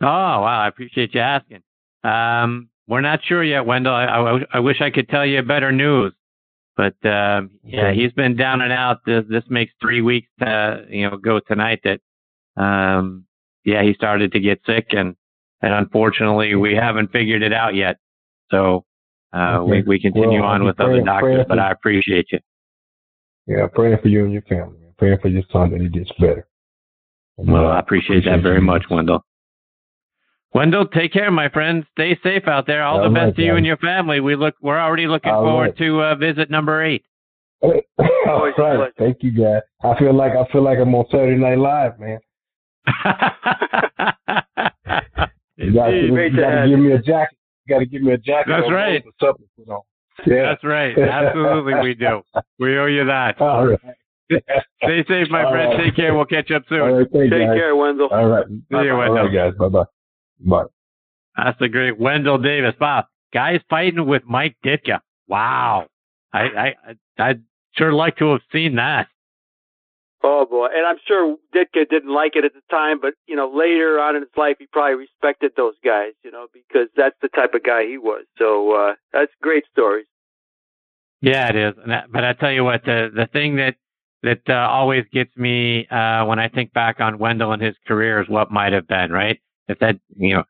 Oh, 0.03 0.41
wow. 0.41 0.61
I 0.63 0.67
appreciate 0.67 1.13
you 1.15 1.21
asking. 1.21 1.63
Um, 2.03 2.69
we're 2.87 3.01
not 3.01 3.21
sure 3.23 3.43
yet, 3.43 3.65
Wendell. 3.65 3.93
I, 3.93 4.05
I, 4.05 4.39
I 4.55 4.59
wish 4.59 4.81
I 4.81 4.89
could 4.89 5.07
tell 5.07 5.25
you 5.25 5.41
better 5.41 5.71
news, 5.71 6.13
but 6.75 6.93
um, 7.05 7.51
yeah, 7.63 7.93
he's 7.93 8.11
been 8.11 8.35
down 8.35 8.61
and 8.61 8.73
out. 8.73 8.99
This, 9.05 9.23
this 9.29 9.43
makes 9.49 9.71
three 9.81 10.01
weeks, 10.01 10.27
uh, 10.41 10.79
you 10.89 11.09
know, 11.09 11.15
go 11.17 11.39
tonight 11.39 11.79
that, 11.85 12.01
um, 12.61 13.25
yeah, 13.63 13.81
he 13.81 13.93
started 13.93 14.33
to 14.33 14.39
get 14.41 14.59
sick 14.65 14.87
and, 14.91 15.15
and 15.61 15.73
unfortunately 15.73 16.55
we 16.55 16.75
haven't 16.75 17.11
figured 17.13 17.41
it 17.41 17.53
out 17.53 17.73
yet. 17.73 17.97
So, 18.51 18.83
uh, 19.33 19.59
Okay. 19.59 19.71
we, 19.71 19.81
we 19.83 19.99
continue 20.01 20.41
Well, 20.41 20.49
on 20.49 20.63
with 20.65 20.79
other 20.81 21.01
doctors, 21.01 21.45
but 21.47 21.57
I 21.57 21.71
appreciate 21.71 22.27
you. 22.31 22.39
Yeah, 23.47 23.67
praying 23.73 23.99
for 24.01 24.09
you 24.09 24.25
and 24.25 24.33
your 24.33 24.41
family. 24.43 24.79
Praying 24.97 25.19
for 25.21 25.29
your 25.29 25.43
son 25.51 25.71
that 25.71 25.81
he 25.81 25.87
gets 25.87 26.11
better. 26.19 26.45
And, 27.37 27.51
Well, 27.51 27.67
uh, 27.67 27.75
I 27.75 27.79
appreciate 27.79 28.25
that 28.25 28.41
very 28.41 28.61
much, 28.61 28.83
Wendell. 28.89 29.23
Wendell, 30.53 30.87
take 30.87 31.13
care, 31.13 31.31
my 31.31 31.49
friend. 31.49 31.85
Stay 31.93 32.17
safe 32.23 32.47
out 32.47 32.67
there. 32.67 32.83
All 32.83 32.99
All 32.99 33.03
the 33.09 33.13
best 33.13 33.23
right, 33.25 33.35
to 33.37 33.41
you 33.43 33.55
and 33.55 33.65
your 33.65 33.77
family. 33.77 34.19
We 34.19 34.35
look, 34.35 34.55
we're 34.61 34.79
already 34.79 35.07
looking 35.07 35.31
All 35.31 35.43
forward 35.43 35.69
right. 35.69 35.77
to 35.77 36.01
uh, 36.01 36.15
visit 36.15 36.51
number 36.51 36.83
eight. 36.83 37.03
All 37.63 37.73
Always 38.27 38.53
right. 38.57 38.91
Thank 38.99 39.17
you, 39.21 39.31
guys. 39.31 39.61
I 39.83 39.97
feel 39.97 40.13
like 40.13 40.33
I 40.33 40.45
feel 40.51 40.61
like 40.63 40.77
I'm 40.79 40.93
on 40.93 41.05
Saturday 41.09 41.37
Night 41.37 41.57
Live, 41.57 41.99
man. 41.99 42.19
You 45.55 45.71
gotta, 45.71 45.93
Indeed. 45.95 46.09
Great 46.11 46.33
you 46.33 46.39
gotta 46.41 46.67
give 46.67 46.79
me 46.79 46.91
a 46.93 46.97
jacket. 46.97 47.37
You 47.65 47.75
gotta 47.75 47.85
give 47.85 48.01
me 48.01 48.11
a 48.13 48.17
jacket. 48.17 48.49
That's 48.49 48.71
right. 48.71 49.03
those 49.03 49.13
or 49.21 49.27
something 49.27 49.45
to 49.45 49.65
put 49.65 49.71
on. 49.71 49.81
Yeah. 50.25 50.43
That's 50.49 50.63
right. 50.63 50.97
Absolutely, 50.97 51.75
we 51.81 51.93
do. 51.93 52.21
We 52.59 52.77
owe 52.77 52.87
you 52.87 53.05
that. 53.05 53.35
All 53.39 53.67
right. 53.67 53.79
Stay 54.83 55.05
safe, 55.07 55.27
my 55.29 55.43
All 55.43 55.51
friend. 55.51 55.73
right. 55.77 55.83
Take 55.85 55.95
care. 55.95 56.15
We'll 56.15 56.25
catch 56.25 56.49
up 56.51 56.63
soon. 56.67 56.81
All 56.81 56.97
right. 56.97 57.07
Take 57.13 57.29
guys. 57.29 57.55
care, 57.55 57.75
Wendell. 57.75 58.09
All 58.11 58.27
right. 58.27 58.47
See 58.47 58.55
you, 58.71 58.91
All 58.91 58.97
Wendell. 58.99 59.25
right, 59.25 59.33
guys. 59.33 59.53
Bye 59.59 59.69
bye. 59.69 59.83
Bye. 60.43 60.65
That's 61.37 61.57
the 61.59 61.69
great 61.69 61.97
Wendell 61.99 62.37
Davis. 62.37 62.75
Wow. 62.79 63.05
Guys 63.33 63.61
fighting 63.69 64.05
with 64.05 64.23
Mike 64.25 64.55
Ditka. 64.63 64.99
Wow. 65.27 65.87
I, 66.31 66.39
I, 66.41 66.65
I- 66.87 67.29
I'd 67.29 67.43
sure 67.77 67.93
like 67.93 68.17
to 68.17 68.31
have 68.31 68.41
seen 68.51 68.75
that. 68.75 69.07
Oh 70.25 70.45
boy, 70.49 70.67
and 70.73 70.85
I'm 70.85 70.95
sure 71.05 71.35
Ditka 71.53 71.89
didn't 71.89 72.13
like 72.13 72.37
it 72.37 72.45
at 72.45 72.53
the 72.53 72.61
time, 72.71 72.99
but 73.01 73.13
you 73.27 73.35
know 73.35 73.51
later 73.53 73.99
on 73.99 74.15
in 74.15 74.21
his 74.21 74.31
life 74.37 74.55
he 74.57 74.67
probably 74.71 74.95
respected 74.95 75.51
those 75.57 75.73
guys, 75.83 76.13
you 76.23 76.31
know, 76.31 76.47
because 76.53 76.87
that's 76.95 77.15
the 77.21 77.27
type 77.27 77.53
of 77.53 77.63
guy 77.63 77.83
he 77.85 77.97
was. 77.97 78.23
So 78.39 78.71
uh 78.71 78.93
that's 79.11 79.31
great 79.41 79.65
stories. 79.71 80.05
Yeah, 81.21 81.49
it 81.49 81.55
is. 81.57 81.73
And 81.81 81.91
that, 81.91 82.05
but 82.11 82.23
I 82.23 82.33
tell 82.33 82.51
you 82.51 82.63
what, 82.63 82.85
the 82.85 83.11
the 83.13 83.27
thing 83.33 83.57
that 83.57 83.75
that 84.23 84.41
uh, 84.47 84.53
always 84.69 85.03
gets 85.11 85.35
me 85.35 85.85
uh, 85.87 86.25
when 86.25 86.39
I 86.39 86.47
think 86.47 86.71
back 86.71 87.01
on 87.01 87.19
Wendell 87.19 87.51
and 87.51 87.61
his 87.61 87.75
career 87.85 88.21
is 88.21 88.29
what 88.29 88.49
might 88.49 88.71
have 88.71 88.87
been, 88.87 89.11
right? 89.11 89.39
If 89.67 89.79
that, 89.79 89.97
you 90.17 90.35
know, 90.35 90.43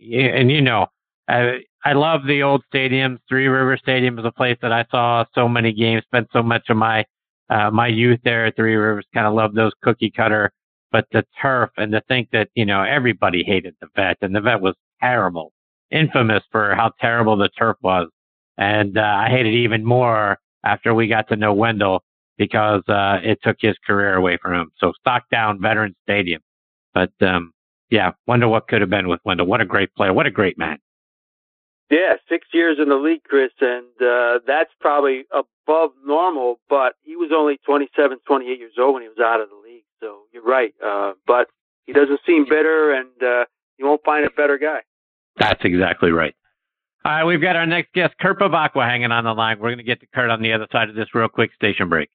and 0.00 0.50
you 0.50 0.60
know, 0.60 0.86
I 1.28 1.60
I 1.84 1.92
love 1.92 2.26
the 2.26 2.42
old 2.42 2.62
stadiums. 2.72 3.18
Three 3.28 3.46
River 3.46 3.76
Stadium 3.76 4.18
is 4.18 4.24
a 4.24 4.32
place 4.32 4.58
that 4.62 4.72
I 4.72 4.84
saw 4.90 5.24
so 5.34 5.48
many 5.48 5.72
games, 5.72 6.02
spent 6.04 6.28
so 6.32 6.42
much 6.42 6.68
of 6.68 6.76
my 6.76 7.04
uh, 7.48 7.70
my 7.70 7.86
youth 7.86 8.20
there 8.24 8.46
at 8.46 8.56
Three 8.56 8.74
Rivers. 8.74 9.06
Kind 9.14 9.26
of 9.26 9.34
loved 9.34 9.56
those 9.56 9.72
cookie 9.82 10.10
cutter, 10.10 10.52
but 10.92 11.06
the 11.12 11.24
turf 11.40 11.70
and 11.76 11.92
to 11.92 12.02
think 12.08 12.30
that 12.32 12.48
you 12.54 12.66
know 12.66 12.82
everybody 12.82 13.42
hated 13.44 13.74
the 13.80 13.88
vet, 13.96 14.18
and 14.22 14.34
the 14.34 14.40
vet 14.40 14.60
was 14.60 14.74
terrible, 15.00 15.52
infamous 15.90 16.42
for 16.50 16.74
how 16.74 16.92
terrible 17.00 17.36
the 17.36 17.48
turf 17.50 17.76
was. 17.82 18.08
And 18.58 18.98
uh, 18.98 19.00
I 19.00 19.28
hated 19.30 19.54
even 19.54 19.84
more 19.84 20.38
after 20.64 20.94
we 20.94 21.08
got 21.08 21.28
to 21.28 21.36
know 21.36 21.54
Wendell 21.54 22.02
because 22.36 22.82
uh, 22.88 23.18
it 23.22 23.38
took 23.42 23.56
his 23.60 23.76
career 23.86 24.14
away 24.14 24.38
from 24.40 24.54
him. 24.54 24.70
So 24.78 24.92
stock 25.00 25.24
down, 25.30 25.60
Veterans 25.60 25.96
Stadium. 26.02 26.42
But 26.94 27.12
um, 27.20 27.52
yeah, 27.90 28.12
wonder 28.26 28.48
what 28.48 28.68
could 28.68 28.80
have 28.80 28.90
been 28.90 29.08
with 29.08 29.20
Wendell. 29.24 29.46
What 29.46 29.60
a 29.60 29.64
great 29.64 29.94
player. 29.94 30.12
What 30.12 30.26
a 30.26 30.30
great 30.30 30.58
man. 30.58 30.78
Yeah, 31.90 32.14
six 32.28 32.46
years 32.52 32.78
in 32.80 32.88
the 32.88 32.94
league, 32.94 33.24
Chris, 33.24 33.50
and 33.60 33.86
uh, 34.00 34.38
that's 34.46 34.70
probably 34.80 35.24
above 35.32 35.90
normal. 36.06 36.60
But 36.68 36.94
he 37.02 37.16
was 37.16 37.30
only 37.34 37.58
27, 37.66 38.18
28 38.24 38.58
years 38.58 38.72
old 38.78 38.94
when 38.94 39.02
he 39.02 39.08
was 39.08 39.18
out 39.18 39.40
of 39.40 39.48
the 39.48 39.56
league. 39.56 39.82
So 39.98 40.20
you're 40.32 40.44
right. 40.44 40.72
Uh, 40.84 41.14
but 41.26 41.48
he 41.86 41.92
doesn't 41.92 42.20
seem 42.24 42.44
bitter, 42.48 42.92
and 42.94 43.10
uh, 43.22 43.44
you 43.76 43.86
won't 43.86 44.04
find 44.04 44.24
a 44.24 44.30
better 44.30 44.56
guy. 44.56 44.82
That's 45.38 45.60
exactly 45.64 46.12
right. 46.12 46.34
All 47.04 47.12
right, 47.12 47.24
we've 47.24 47.40
got 47.40 47.56
our 47.56 47.66
next 47.66 47.92
guest, 47.92 48.14
Kurt 48.20 48.38
Bevacqua, 48.38 48.86
hanging 48.86 49.10
on 49.10 49.24
the 49.24 49.32
line. 49.32 49.58
We're 49.58 49.70
going 49.70 49.78
to 49.78 49.84
get 49.84 50.00
to 50.00 50.06
Kurt 50.14 50.30
on 50.30 50.42
the 50.42 50.52
other 50.52 50.68
side 50.70 50.90
of 50.90 50.94
this 50.94 51.08
real 51.14 51.28
quick 51.28 51.50
station 51.54 51.88
break. 51.88 52.10